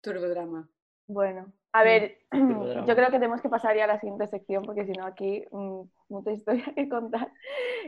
Turbodrama. 0.00 0.68
Bueno, 1.08 1.52
a 1.72 1.82
ver, 1.82 2.18
yo 2.32 2.94
creo 2.94 3.06
que 3.10 3.18
tenemos 3.18 3.40
que 3.40 3.48
pasar 3.48 3.76
ya 3.76 3.84
a 3.84 3.86
la 3.88 3.98
siguiente 3.98 4.28
sección 4.28 4.62
porque 4.62 4.86
si 4.86 4.92
no 4.92 5.04
aquí 5.04 5.44
mm, 5.50 5.80
mucha 6.10 6.30
historia 6.30 6.72
que 6.76 6.88
contar. 6.88 7.32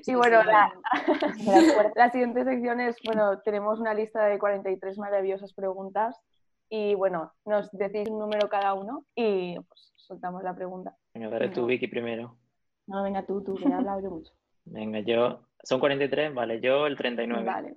y 0.04 0.14
bueno, 0.16 0.42
la, 0.42 0.74
la, 1.94 2.10
siguiente 2.10 2.42
sección 2.42 2.80
es, 2.80 2.96
bueno, 3.04 3.38
tenemos 3.42 3.78
una 3.78 3.94
lista 3.94 4.24
de 4.24 4.40
43 4.40 4.98
maravillosas 4.98 5.54
preguntas 5.54 6.20
y 6.68 6.96
bueno, 6.96 7.32
nos 7.44 7.70
decís 7.70 8.08
un 8.08 8.18
número 8.18 8.48
cada 8.48 8.74
uno 8.74 9.04
y 9.14 9.54
pues 9.60 9.92
soltamos 9.94 10.42
la 10.42 10.56
pregunta. 10.56 10.96
Venga, 11.14 11.28
dale 11.30 11.50
tú, 11.50 11.66
Vicky, 11.66 11.86
primero. 11.86 12.36
No, 12.86 13.02
venga 13.02 13.24
tú, 13.24 13.42
tú, 13.42 13.54
que 13.54 13.64
he 13.64 13.72
hablado 13.72 14.02
yo 14.02 14.10
mucho. 14.10 14.32
Venga, 14.66 15.00
yo, 15.00 15.40
son 15.62 15.78
43, 15.78 16.32
vale, 16.34 16.60
yo 16.60 16.86
el 16.86 16.96
39. 16.96 17.44
Vale. 17.44 17.74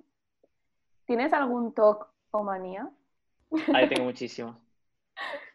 ¿Tienes 1.04 1.32
algún 1.32 1.74
TOC 1.74 2.08
o 2.30 2.42
manía? 2.42 2.88
Ahí 3.74 3.88
tengo 3.88 4.04
muchísimo. 4.04 4.58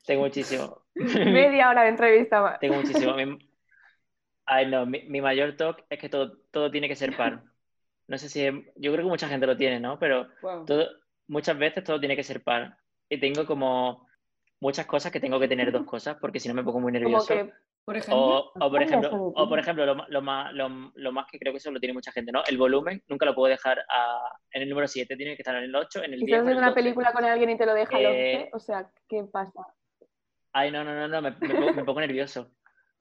Tengo 0.06 0.24
muchísimo. 0.24 0.82
Media 0.96 1.70
hora 1.70 1.84
de 1.84 1.90
entrevista. 1.90 2.58
Tengo 2.60 2.76
muchísimo. 2.76 3.14
Ay, 4.46 4.70
no, 4.70 4.86
mi, 4.86 5.22
mayor 5.22 5.56
TOC 5.56 5.86
es 5.90 6.00
que 6.00 6.10
todo, 6.10 6.38
todo 6.52 6.70
tiene 6.70 6.88
que 6.88 6.96
ser 6.96 7.16
par. 7.16 7.44
No 8.08 8.18
sé 8.18 8.30
si. 8.30 8.44
Yo 8.76 8.92
creo 8.92 9.06
que 9.06 9.10
mucha 9.10 9.30
gente 9.30 9.48
lo 9.48 9.56
tiene, 9.56 9.80
¿no? 9.80 9.98
Pero 10.00 10.28
todo, 10.66 10.88
muchas 11.28 11.58
veces 11.58 11.84
todo 11.84 12.00
tiene 12.00 12.16
que 12.16 12.24
ser 12.24 12.44
par. 12.44 12.78
Y 13.08 13.20
tengo 13.20 13.46
como 13.46 14.08
muchas 14.60 14.86
cosas 14.86 15.12
que 15.12 15.20
tengo 15.20 15.40
que 15.40 15.48
tener 15.48 15.72
dos 15.72 15.86
cosas 15.86 16.18
porque 16.20 16.40
si 16.40 16.50
no 16.50 16.54
me 16.54 16.64
pongo 16.64 16.82
muy 16.82 16.92
nervioso. 16.92 17.34
Por 17.86 17.98
ejemplo, 17.98 18.52
o, 18.56 18.72
por 18.72 18.82
ejemplo, 18.82 19.10
o 19.36 19.50
por 19.50 19.60
ejemplo 19.60 19.86
lo, 19.86 20.06
lo, 20.08 20.22
más, 20.22 20.54
lo, 20.54 21.12
más 21.12 21.26
que 21.30 21.38
creo 21.38 21.52
que 21.52 21.58
eso 21.58 21.70
lo 21.70 21.82
tiene 21.82 21.94
mucha 21.94 22.14
gente, 22.14 22.32
¿no? 22.32 22.42
El 22.48 22.58
volumen 22.58 23.04
nunca 23.10 23.26
lo 23.26 23.36
puedo 23.36 23.50
dejar 23.50 23.80
en 24.52 24.62
el 24.62 24.70
número 24.70 24.88
7, 24.88 25.18
tiene 25.18 25.36
que 25.36 25.42
estar 25.42 25.56
en 25.56 25.64
el 25.64 25.76
8, 25.76 26.04
en 26.04 26.14
el 26.14 26.20
10. 26.22 26.26
Si 26.26 26.34
estás 26.34 26.58
una 26.58 26.74
película 26.74 27.12
con 27.12 27.26
alguien 27.26 27.50
y 27.50 27.58
te 27.58 27.66
lo 27.66 27.74
deja 27.74 27.98
al 27.98 28.06
11, 28.06 28.34
eh, 28.34 28.50
o 28.54 28.60
sea, 28.60 28.90
¿qué 29.10 29.26
pasa? 29.26 29.68
Ay, 30.54 30.72
no, 30.72 30.84
no, 30.84 30.94
no, 30.94 31.08
no, 31.10 31.22
me, 31.22 31.32
me, 31.74 31.84
pongo, 31.84 32.00
nervioso. 32.00 32.52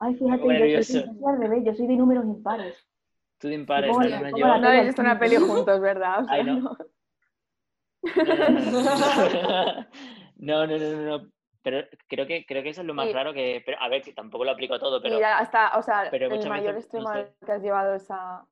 Ay, 0.01 0.17
fíjate, 0.17 0.73
yo 0.73 0.83
soy, 0.83 1.05
al 1.27 1.39
revés, 1.39 1.65
yo 1.65 1.75
soy 1.75 1.87
de 1.87 1.97
números 1.97 2.25
impares. 2.25 2.77
Tú 3.39 3.49
de 3.49 3.55
impares, 3.55 3.91
no, 3.91 3.99
no, 4.03 4.31
no, 4.31 4.37
yo... 4.37 4.47
No 4.47 4.69
habéis 4.69 4.87
visto 4.87 5.03
una 5.03 5.19
peli 5.19 5.37
juntos, 5.37 5.81
¿verdad? 5.81 6.25
Ay, 6.29 6.45
no. 6.45 6.77
No, 10.39 10.67
no, 10.67 10.77
no, 10.77 11.19
no, 11.19 11.33
Pero 11.63 11.87
creo 12.09 12.27
que, 12.27 12.45
creo 12.45 12.63
que 12.63 12.71
eso 12.71 12.81
es 12.81 12.87
lo 12.87 12.95
más 12.95 13.13
raro 13.13 13.33
que. 13.33 13.63
Pero, 13.65 13.81
a 13.81 13.89
ver, 13.89 14.03
que 14.03 14.13
tampoco 14.13 14.45
lo 14.45 14.51
aplico 14.51 14.79
todo, 14.79 15.01
pero. 15.01 15.17
Mira, 15.17 15.39
hasta, 15.39 15.79
o 15.79 15.83
sea, 15.83 16.05
el 16.05 16.49
mayor 16.49 16.77
extremo 16.77 17.11
que 17.45 17.53
has 17.53 17.63
llevado 17.63 17.95
esa 17.95 18.45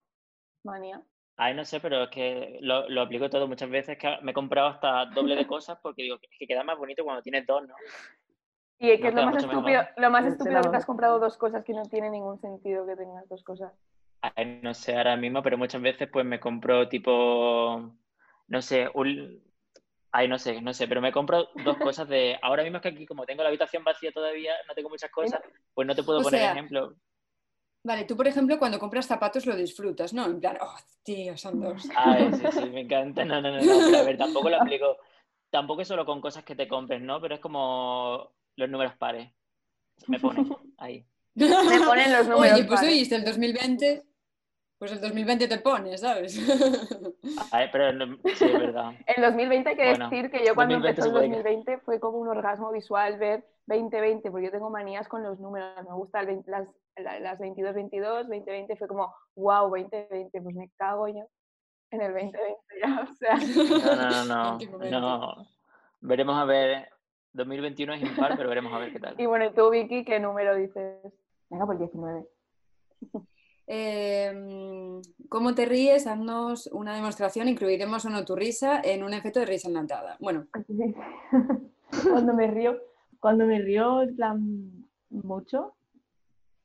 manía. 0.62 1.02
Ay, 1.36 1.54
no 1.54 1.64
sé, 1.64 1.80
pero 1.80 2.04
es 2.04 2.10
que 2.10 2.58
lo, 2.60 2.88
lo, 2.88 3.00
aplico 3.00 3.30
todo. 3.30 3.48
Muchas 3.48 3.70
veces 3.70 3.98
que 3.98 4.18
me 4.22 4.32
he 4.32 4.34
comprado 4.34 4.68
hasta 4.68 5.06
doble 5.06 5.34
de 5.34 5.46
cosas 5.46 5.78
porque 5.82 6.02
digo 6.02 6.18
que 6.18 6.46
queda 6.46 6.62
más 6.62 6.76
bonito 6.78 7.02
cuando 7.02 7.22
tienes 7.22 7.46
dos, 7.46 7.66
¿no? 7.66 7.74
Y 8.78 8.90
es 8.92 9.00
que 9.00 9.08
es 9.08 9.14
lo 9.14 9.26
más 9.26 9.36
estúpido, 9.36 9.82
lo 9.98 10.10
más 10.10 10.24
estúpido 10.24 10.62
que 10.62 10.68
te 10.70 10.76
has 10.76 10.86
comprado 10.86 11.18
dos 11.18 11.36
cosas 11.36 11.62
que 11.64 11.74
no 11.74 11.82
tiene 11.82 12.08
ningún 12.08 12.38
sentido 12.38 12.86
que 12.86 12.96
tengas 12.96 13.28
dos 13.28 13.44
cosas. 13.44 13.72
Ay, 14.22 14.60
no 14.62 14.72
sé 14.72 14.96
ahora 14.96 15.16
mismo, 15.16 15.42
pero 15.42 15.58
muchas 15.58 15.82
veces 15.82 16.08
pues 16.10 16.24
me 16.24 16.40
compro 16.40 16.88
tipo, 16.88 17.92
no 18.48 18.62
sé, 18.62 18.88
un, 18.94 19.42
Ay, 20.12 20.26
no 20.26 20.38
sé, 20.38 20.60
no 20.60 20.74
sé, 20.74 20.88
pero 20.88 21.00
me 21.00 21.12
compro 21.12 21.48
dos 21.64 21.76
cosas 21.76 22.08
de. 22.08 22.38
Ahora 22.42 22.62
mismo 22.62 22.78
es 22.78 22.82
que 22.82 22.88
aquí, 22.88 23.06
como 23.06 23.24
tengo 23.24 23.42
la 23.42 23.48
habitación 23.48 23.84
vacía 23.84 24.10
todavía, 24.12 24.54
no 24.66 24.74
tengo 24.74 24.88
muchas 24.88 25.10
cosas, 25.10 25.40
pues 25.72 25.86
no 25.86 25.94
te 25.94 26.02
puedo 26.02 26.20
poner 26.20 26.50
ejemplo. 26.50 26.96
Vale, 27.82 28.04
tú, 28.04 28.16
por 28.16 28.28
ejemplo, 28.28 28.58
cuando 28.58 28.78
compras 28.78 29.06
zapatos 29.06 29.46
lo 29.46 29.56
disfrutas, 29.56 30.12
¿no? 30.12 30.26
En 30.26 30.40
plan, 30.40 30.58
oh, 30.60 30.76
tío, 31.02 31.36
son 31.36 31.60
dos. 31.60 31.88
Ay, 31.96 32.30
sí, 32.34 32.46
sí, 32.52 32.70
me 32.70 32.80
encanta. 32.80 33.24
No, 33.24 33.40
no, 33.40 33.50
no, 33.50 33.60
no, 33.60 33.86
pero 33.86 33.98
a 33.98 34.02
ver, 34.02 34.18
tampoco 34.18 34.50
lo 34.50 34.60
aplico. 34.60 34.96
Tampoco 35.50 35.82
es 35.82 35.88
solo 35.88 36.06
con 36.06 36.20
cosas 36.20 36.44
que 36.44 36.54
te 36.54 36.68
compres, 36.68 37.02
¿no? 37.02 37.20
Pero 37.20 37.34
es 37.34 37.40
como 37.40 38.30
los 38.54 38.68
números 38.70 38.94
pares. 38.96 39.32
Me 40.06 40.20
pone 40.20 40.46
ahí. 40.78 41.04
Me 41.34 41.80
ponen 41.80 42.12
los 42.12 42.28
números 42.28 42.54
Oye, 42.54 42.64
pues 42.64 42.82
oíste, 42.82 43.16
el 43.16 43.24
2020 43.24 44.09
pues 44.80 44.92
el 44.92 45.00
2020 45.02 45.46
te 45.46 45.58
pones, 45.58 46.00
¿sabes? 46.00 46.38
Ay, 47.52 47.68
pero 47.70 48.06
sí, 48.34 48.46
es 48.46 48.58
verdad. 48.58 48.92
En 49.06 49.22
2020 49.22 49.68
hay 49.68 49.76
que 49.76 49.98
decir 49.98 50.30
que 50.30 50.42
yo 50.42 50.54
cuando 50.54 50.76
empezó 50.76 51.04
el 51.04 51.12
2020 51.12 51.80
fue 51.80 52.00
como 52.00 52.16
un 52.16 52.28
orgasmo 52.28 52.72
visual 52.72 53.18
ver 53.18 53.44
2020, 53.66 54.30
porque 54.30 54.46
yo 54.46 54.50
tengo 54.50 54.70
manías 54.70 55.06
con 55.06 55.22
los 55.22 55.38
números, 55.38 55.74
me 55.86 55.92
gustan 55.92 56.42
las, 56.46 56.66
las 56.96 57.38
22, 57.38 57.74
22, 57.74 58.28
2020 58.28 58.76
fue 58.76 58.88
como, 58.88 59.14
wow, 59.36 59.68
2020, 59.68 60.40
pues 60.40 60.56
me 60.56 60.70
cago 60.78 61.08
yo 61.08 61.28
en 61.90 62.00
el 62.00 62.14
2020 62.14 62.38
ya, 62.82 63.00
o 63.10 63.14
sea. 63.16 63.36
No, 63.36 64.24
no, 64.24 64.58
no, 64.58 65.00
no, 65.00 65.46
Veremos 66.00 66.36
a 66.36 66.46
ver, 66.46 66.88
2021 67.34 67.92
es 67.92 68.02
impar, 68.02 68.34
pero 68.34 68.48
veremos 68.48 68.72
a 68.72 68.78
ver 68.78 68.92
qué 68.92 68.98
tal. 68.98 69.14
Y 69.20 69.26
bueno, 69.26 69.52
tú, 69.52 69.68
Vicky, 69.68 70.06
¿qué 70.06 70.18
número 70.18 70.54
dices? 70.54 71.02
Venga, 71.50 71.66
pues 71.66 71.78
19. 71.80 72.26
Em, 73.72 75.00
¿Cómo 75.28 75.54
te 75.54 75.64
ríes? 75.64 76.08
Haznos 76.08 76.66
una 76.72 76.92
demostración, 76.92 77.46
incluiremos 77.46 78.04
o 78.04 78.10
no 78.10 78.24
tu 78.24 78.34
risa 78.34 78.80
en 78.82 79.04
un 79.04 79.14
efecto 79.14 79.38
de 79.38 79.46
risa 79.46 79.68
enlatada. 79.68 80.16
Bueno. 80.18 80.48
cuando 82.10 82.34
me 82.34 82.48
río, 82.48 82.80
cuando 83.20 83.46
me 83.46 83.60
río 83.60 84.02
en 84.02 84.16
plan 84.16 84.88
mucho, 85.10 85.74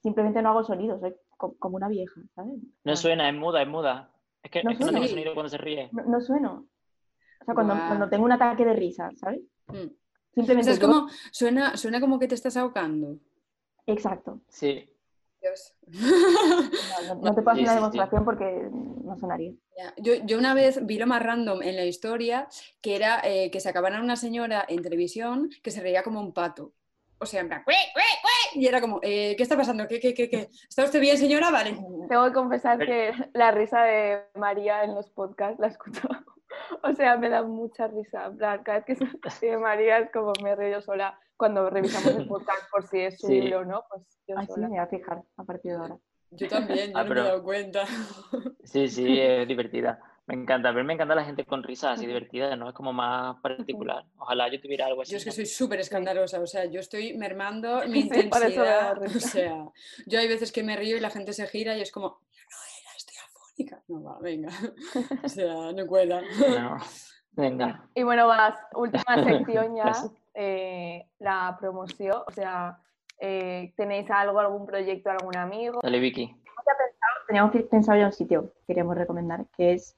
simplemente 0.02 0.42
no 0.42 0.50
hago 0.50 0.64
sonido, 0.64 1.00
soy 1.00 1.14
como 1.38 1.76
una 1.76 1.90
vieja, 1.90 2.20
¿sabes? 2.34 2.56
No 2.84 2.96
suena, 2.96 3.30
es 3.30 3.36
muda, 3.36 3.62
es 3.62 3.68
muda. 3.68 4.10
Es 4.42 4.50
que 4.50 4.64
no, 4.64 4.72
es 4.72 4.80
tiene 4.80 5.08
sonido 5.08 5.36
cuando 5.36 5.50
se 5.50 5.60
ríe. 5.60 5.92
No, 5.92 6.20
sueno. 6.22 6.66
O 7.42 7.46
sea, 7.46 7.54
cuando, 7.54 8.10
tengo 8.10 8.26
un 8.26 8.32
ataque 8.32 8.66
de 8.66 8.74
risa, 8.74 9.12
¿sabes? 9.16 9.42
Mm. 9.68 9.94
Simplemente. 10.34 10.72
es 10.72 10.80
como, 10.80 11.08
suena, 11.32 11.78
suena 11.78 12.02
como 12.02 12.18
que 12.18 12.28
te 12.28 12.34
estás 12.34 12.58
ahogando. 12.58 13.20
Exacto. 13.86 14.42
Sí. 14.48 14.90
No, 17.22 17.36
te 17.36 17.42
puedo 17.42 17.52
hacer 17.52 17.64
una 17.64 17.76
demostración 17.76 18.26
porque 18.26 18.70
no 18.72 19.18
sonaría. 19.18 19.54
Yo, 19.98 20.38
una 20.38 20.54
vez 20.54 20.86
vi 20.86 20.98
lo 20.98 21.08
más 21.08 21.22
random 21.22 21.62
en 21.62 21.76
la 21.76 21.86
historia, 21.86 22.48
que 22.82 22.96
era 22.96 23.22
eh, 23.24 23.52
que 23.52 23.60
se 23.60 23.70
acabaran 23.70 24.04
una 24.04 24.16
señora 24.16 24.66
en 24.68 24.82
televisión 24.82 25.50
que 25.64 25.72
se 25.72 25.82
reía 25.82 26.04
como 26.04 26.20
un 26.20 26.34
pato. 26.34 26.74
O 27.18 27.26
sea, 27.26 27.42
en 27.42 27.48
plan, 27.48 27.64
y 28.56 28.68
era 28.68 28.82
como, 28.82 29.00
eh, 29.04 29.36
¿qué 29.36 29.44
está 29.44 29.58
pasando? 29.58 29.88
¿Qué, 29.88 30.00
qué, 30.00 30.14
qué, 30.14 30.30
qué? 30.30 30.50
¿Está 30.70 30.84
usted 30.86 31.02
bien, 31.02 31.18
señora? 31.18 31.52
Vale. 31.52 31.78
Tengo 32.08 32.26
que 32.26 32.34
confesar 32.34 32.80
que 32.80 33.12
la 33.34 33.52
risa 33.52 33.84
de 33.84 34.24
María 34.36 34.84
en 34.84 34.96
los 34.96 35.10
podcasts 35.10 35.60
la 35.60 35.68
escucho. 35.68 36.08
O 36.84 36.94
sea, 36.94 37.18
me 37.18 37.28
da 37.28 37.44
mucha 37.44 37.88
risa. 37.88 38.32
Cada 38.40 38.80
vez 38.80 38.86
que 38.86 38.96
se 39.30 39.58
María 39.58 39.98
es 40.00 40.12
como 40.12 40.32
me 40.42 40.56
río 40.56 40.78
yo 40.78 40.82
sola 40.82 41.20
cuando 41.38 41.70
revisamos 41.70 42.16
el 42.16 42.28
podcast 42.28 42.70
por 42.72 42.88
si 42.88 43.00
es 43.00 43.20
suyo 43.20 43.60
o 43.60 43.66
no, 43.66 43.84
pues 43.90 44.04
yo 44.28 44.36
Ay, 44.38 44.48
sí, 44.48 44.60
me 44.60 44.68
voy 44.68 44.78
a 44.78 44.88
fijar 44.88 45.24
a 45.38 45.44
partir 45.44 45.72
de 45.72 45.78
ahora. 45.78 45.98
Yo 46.32 46.48
también, 46.48 46.92
yo 46.92 46.98
ah, 46.98 47.04
no 47.04 47.14
me 47.14 47.22
he 47.22 47.24
dado 47.24 47.44
cuenta. 47.44 47.86
Sí, 48.64 48.88
sí, 48.90 49.20
es 49.20 49.48
divertida. 49.48 50.02
Me 50.28 50.34
encanta, 50.34 50.74
pero 50.74 50.84
me 50.84 50.94
encanta 50.94 51.14
la 51.14 51.24
gente 51.24 51.46
con 51.46 51.62
risas 51.62 51.98
así 51.98 52.08
divertida, 52.08 52.56
¿no? 52.56 52.70
Es 52.70 52.76
como 52.76 52.92
más 52.92 53.40
particular. 53.42 54.06
Ojalá 54.18 54.52
yo 54.52 54.60
tuviera 54.60 54.88
algo 54.88 55.04
así. 55.04 55.12
Yo 55.12 55.18
es 55.18 55.24
que 55.24 55.32
soy 55.32 55.46
súper 55.46 55.80
escandalosa, 55.80 56.40
o 56.40 56.48
sea, 56.48 56.66
yo 56.66 56.80
estoy 56.80 57.16
mermando 57.16 57.84
mi 57.88 58.02
intensidad. 58.02 59.02
O 59.04 59.20
sea, 59.20 59.68
yo 60.08 60.20
hay 60.20 60.28
veces 60.28 60.52
que 60.52 60.64
me 60.64 60.76
río 60.76 60.98
y 60.98 61.00
la 61.00 61.12
gente 61.12 61.32
se 61.32 61.46
gira 61.46 61.78
y 61.78 61.82
es 61.82 61.92
como, 61.92 62.08
no 62.08 62.58
era, 62.82 62.98
estoy 62.98 63.16
afónica. 63.24 63.84
No 63.88 64.04
va, 64.04 64.20
venga. 64.20 64.50
O 65.24 65.30
sea, 65.30 65.72
no 65.72 65.86
cuela. 65.86 66.22
No, 66.22 66.80
venga. 67.34 67.88
Y 67.94 68.02
bueno, 68.02 68.28
vas, 68.28 68.56
última 68.74 69.24
sección 69.24 69.76
ya. 69.76 69.94
Eh, 70.36 71.06
la 71.20 71.56
promoción, 71.60 72.22
o 72.28 72.32
sea, 72.32 72.78
Eh, 73.18 73.72
¿Tenéis 73.78 74.12
algo, 74.12 74.42
algún 74.42 74.66
proyecto, 74.66 75.10
algún 75.10 75.38
amigo? 75.38 75.80
Dale, 75.82 76.00
Vicky. 76.02 76.36
Teníamos 77.28 77.56
pensado 77.72 77.98
ya 77.98 78.08
un 78.08 78.12
sitio 78.12 78.52
que 78.52 78.66
queríamos 78.68 78.98
recomendar, 78.98 79.46
que 79.56 79.72
es 79.72 79.96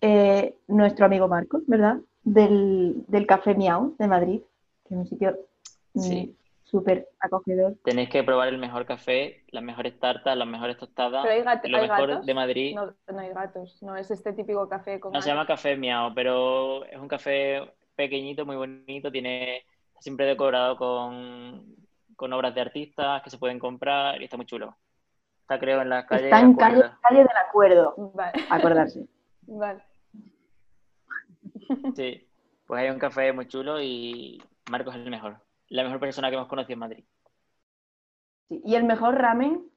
eh, 0.00 0.54
nuestro 0.68 1.06
amigo 1.06 1.26
Marcos, 1.26 1.62
¿verdad? 1.66 1.96
Del, 2.22 3.04
del 3.08 3.26
Café 3.26 3.54
Miau 3.56 3.96
de 3.98 4.06
Madrid, 4.06 4.40
que 4.86 4.94
es 4.94 5.00
un 5.00 5.06
sitio 5.06 5.36
mm, 5.94 6.00
Sí. 6.00 6.36
súper 6.62 7.08
acogedor. 7.18 7.74
Tenéis 7.82 8.10
que 8.10 8.22
probar 8.22 8.46
el 8.48 8.58
mejor 8.58 8.86
café, 8.86 9.42
las 9.48 9.64
mejores 9.64 9.98
tartas, 9.98 10.36
las 10.36 10.46
mejores 10.46 10.76
tostadas. 10.76 11.24
¿Pero 11.24 11.34
hay, 11.34 11.42
gat- 11.42 11.66
Lo 11.66 11.78
hay 11.78 11.88
mejor 11.88 12.08
gatos? 12.10 12.26
de 12.26 12.34
Madrid. 12.34 12.74
No, 12.76 12.94
no 13.12 13.18
hay 13.18 13.30
gatos, 13.30 13.82
no 13.82 13.96
es 13.96 14.08
este 14.10 14.32
típico 14.34 14.68
café 14.68 15.00
con 15.00 15.12
No 15.12 15.20
se 15.20 15.30
llama 15.30 15.46
café 15.46 15.76
miau, 15.76 16.14
pero 16.14 16.84
es 16.84 16.98
un 16.98 17.08
café 17.08 17.72
pequeñito, 17.98 18.46
muy 18.46 18.56
bonito, 18.56 19.10
tiene 19.10 19.64
está 19.88 20.00
siempre 20.00 20.24
decorado 20.24 20.76
con, 20.76 21.74
con 22.14 22.32
obras 22.32 22.54
de 22.54 22.60
artistas 22.60 23.20
que 23.22 23.30
se 23.30 23.38
pueden 23.38 23.58
comprar 23.58 24.20
y 24.20 24.24
está 24.24 24.36
muy 24.36 24.46
chulo. 24.46 24.76
Está 25.40 25.58
creo 25.58 25.82
en 25.82 25.88
la 25.88 26.06
calle 26.06 26.26
Está 26.26 26.40
en 26.40 26.54
calle, 26.54 26.82
calle 27.02 27.18
del 27.18 27.36
Acuerdo, 27.48 27.94
Vale, 28.14 28.32
acordarse. 28.48 29.08
vale. 29.42 29.82
Sí, 31.96 32.28
pues 32.66 32.80
hay 32.80 32.90
un 32.90 32.98
café 32.98 33.32
muy 33.32 33.48
chulo 33.48 33.82
y 33.82 34.40
Marcos 34.70 34.94
es 34.94 35.00
el 35.02 35.10
mejor. 35.10 35.38
La 35.68 35.82
mejor 35.82 35.98
persona 35.98 36.28
que 36.30 36.36
hemos 36.36 36.48
conocido 36.48 36.74
en 36.74 36.78
Madrid. 36.78 37.04
Sí, 38.48 38.62
Y 38.64 38.76
el 38.76 38.84
mejor 38.84 39.16
ramen, 39.16 39.68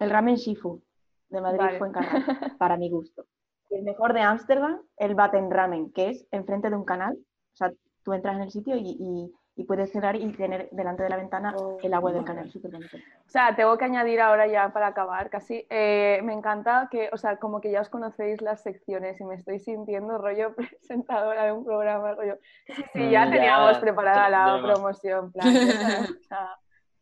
el 0.00 0.10
ramen 0.10 0.34
Shifu 0.34 0.82
de 1.28 1.40
Madrid 1.40 1.60
Vale. 1.60 1.78
fue 1.78 1.86
en 1.86 1.92
canal, 1.92 2.24
para 2.58 2.76
mi 2.76 2.90
gusto. 2.90 3.26
Y 3.70 3.76
el 3.76 3.82
mejor 3.84 4.12
de 4.12 4.20
Ámsterdam, 4.22 4.80
el 4.96 5.14
Baten 5.14 5.50
Ramen, 5.50 5.92
que 5.92 6.10
es 6.10 6.26
enfrente 6.32 6.68
de 6.68 6.76
un 6.76 6.84
canal. 6.84 7.16
O 7.54 7.56
sea, 7.56 7.72
tú 8.02 8.12
entras 8.12 8.36
en 8.36 8.42
el 8.42 8.50
sitio 8.50 8.76
y, 8.76 8.96
y- 9.00 9.32
y 9.56 9.62
puedes 9.62 9.92
cerrar 9.92 10.16
y 10.16 10.32
tener 10.32 10.68
delante 10.72 11.04
de 11.04 11.08
la 11.08 11.16
ventana 11.16 11.54
Oh, 11.56 11.78
el 11.80 11.94
agua 11.94 12.12
del 12.12 12.24
canal, 12.24 12.50
súper 12.50 12.72
bonito. 12.72 12.96
O 12.96 13.28
sea, 13.30 13.54
tengo 13.54 13.78
que 13.78 13.84
añadir 13.84 14.20
ahora 14.20 14.48
ya 14.48 14.72
para 14.72 14.88
acabar 14.88 15.30
casi. 15.30 15.64
eh, 15.70 16.20
me 16.24 16.32
encanta 16.32 16.88
que, 16.90 17.08
o 17.12 17.16
sea, 17.16 17.36
como 17.36 17.60
que 17.60 17.70
ya 17.70 17.80
os 17.80 17.88
conocéis 17.88 18.42
las 18.42 18.62
secciones 18.64 19.20
y 19.20 19.24
me 19.24 19.36
estoy 19.36 19.60
sintiendo 19.60 20.18
rollo 20.18 20.54
presentadora 20.56 21.44
de 21.44 21.52
un 21.52 21.64
programa, 21.64 22.14
rollo. 22.14 22.36
Sí, 22.66 22.74
sí, 22.74 22.82
Mm, 22.98 23.10
ya 23.10 23.24
ya, 23.26 23.30
teníamos 23.30 23.78
preparada 23.78 24.28
la 24.28 24.60
promoción, 24.60 25.30
plan, 25.30 25.52
ya, 25.54 26.00
o 26.00 26.18
sea, 26.28 26.50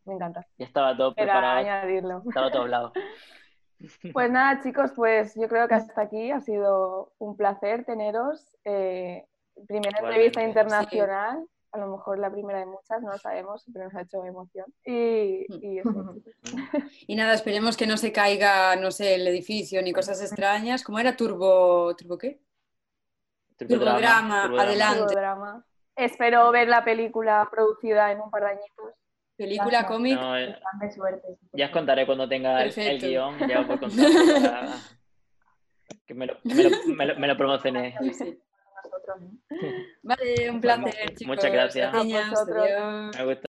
me 0.04 0.14
encanta. 0.14 0.46
Ya 0.58 0.66
estaba 0.66 0.94
todo 0.94 1.14
Era 1.16 1.24
preparado, 1.24 1.56
añadirlo. 1.58 2.22
estaba 2.28 2.50
todo 2.50 2.62
hablado. 2.62 2.92
Pues 4.12 4.30
nada, 4.30 4.60
chicos, 4.62 4.92
pues 4.94 5.34
yo 5.34 5.48
creo 5.48 5.66
que 5.66 5.74
hasta 5.74 6.02
aquí 6.02 6.30
ha 6.30 6.40
sido 6.40 7.12
un 7.18 7.36
placer 7.36 7.84
teneros. 7.84 8.46
eh, 8.64 9.24
primera 9.66 9.98
entrevista 9.98 10.40
Igualmente. 10.40 10.42
internacional, 10.42 11.46
a 11.72 11.78
lo 11.78 11.86
mejor 11.96 12.18
la 12.18 12.30
primera 12.30 12.58
de 12.58 12.66
muchas, 12.66 13.00
no 13.02 13.10
lo 13.12 13.18
sabemos, 13.18 13.64
pero 13.72 13.86
nos 13.86 13.94
ha 13.94 14.02
hecho 14.02 14.24
emoción. 14.24 14.66
Y, 14.84 15.46
y 15.48 15.78
eso, 15.78 16.14
chicos. 16.24 16.34
Y 17.06 17.16
nada, 17.16 17.32
esperemos 17.34 17.76
que 17.76 17.86
no 17.86 17.96
se 17.96 18.12
caiga, 18.12 18.76
no 18.76 18.90
sé, 18.90 19.14
el 19.14 19.26
edificio 19.26 19.80
ni 19.82 19.92
cosas 19.92 20.20
extrañas. 20.20 20.82
¿Cómo 20.84 20.98
era? 20.98 21.16
Turbo, 21.16 21.94
¿Turbo 21.96 22.18
qué? 22.18 22.40
Turbodrama, 23.56 24.44
adelante. 24.44 25.02
Puro 25.04 25.10
drama. 25.20 25.64
Espero 25.94 26.50
ver 26.50 26.68
la 26.68 26.84
película 26.84 27.46
producida 27.50 28.10
en 28.10 28.20
un 28.20 28.30
par 28.30 28.42
de 28.44 28.48
añitos. 28.50 28.94
Película, 29.36 29.70
Gracias. 29.80 29.90
cómic. 29.92 30.14
No, 30.18 30.36
eh, 30.38 30.58
ya 31.52 31.66
os 31.66 31.70
contaré 31.72 32.06
cuando 32.06 32.28
tenga 32.28 32.62
el, 32.64 33.00
guion, 33.00 33.38
ya 33.48 33.60
os 33.60 33.66
voy 33.66 33.78
contando 33.78 34.72
que 36.06 36.14
me 36.14 36.26
lo, 36.26 36.36
me 36.44 36.54
lo, 36.64 36.70
me 36.96 37.06
lo- 37.06 37.18
me 37.18 37.26
lo 37.28 37.36
promocioné. 37.36 37.94
Sí, 38.00 38.14
sí. 38.14 38.42
Nosotros, 38.92 39.20
¿no? 39.20 39.30
Vale, 40.02 40.50
un 40.50 40.60
Bueno, 40.60 40.84
placer, 40.84 41.14
chicos. 41.14 41.26
muchas 41.26 41.52
gracias. 41.52 41.94
Niñas, 41.94 42.26
A 42.26 42.30
vosotros. 42.30 42.56
adiós. 42.64 43.16
Me 43.18 43.24
gusta. 43.24 43.40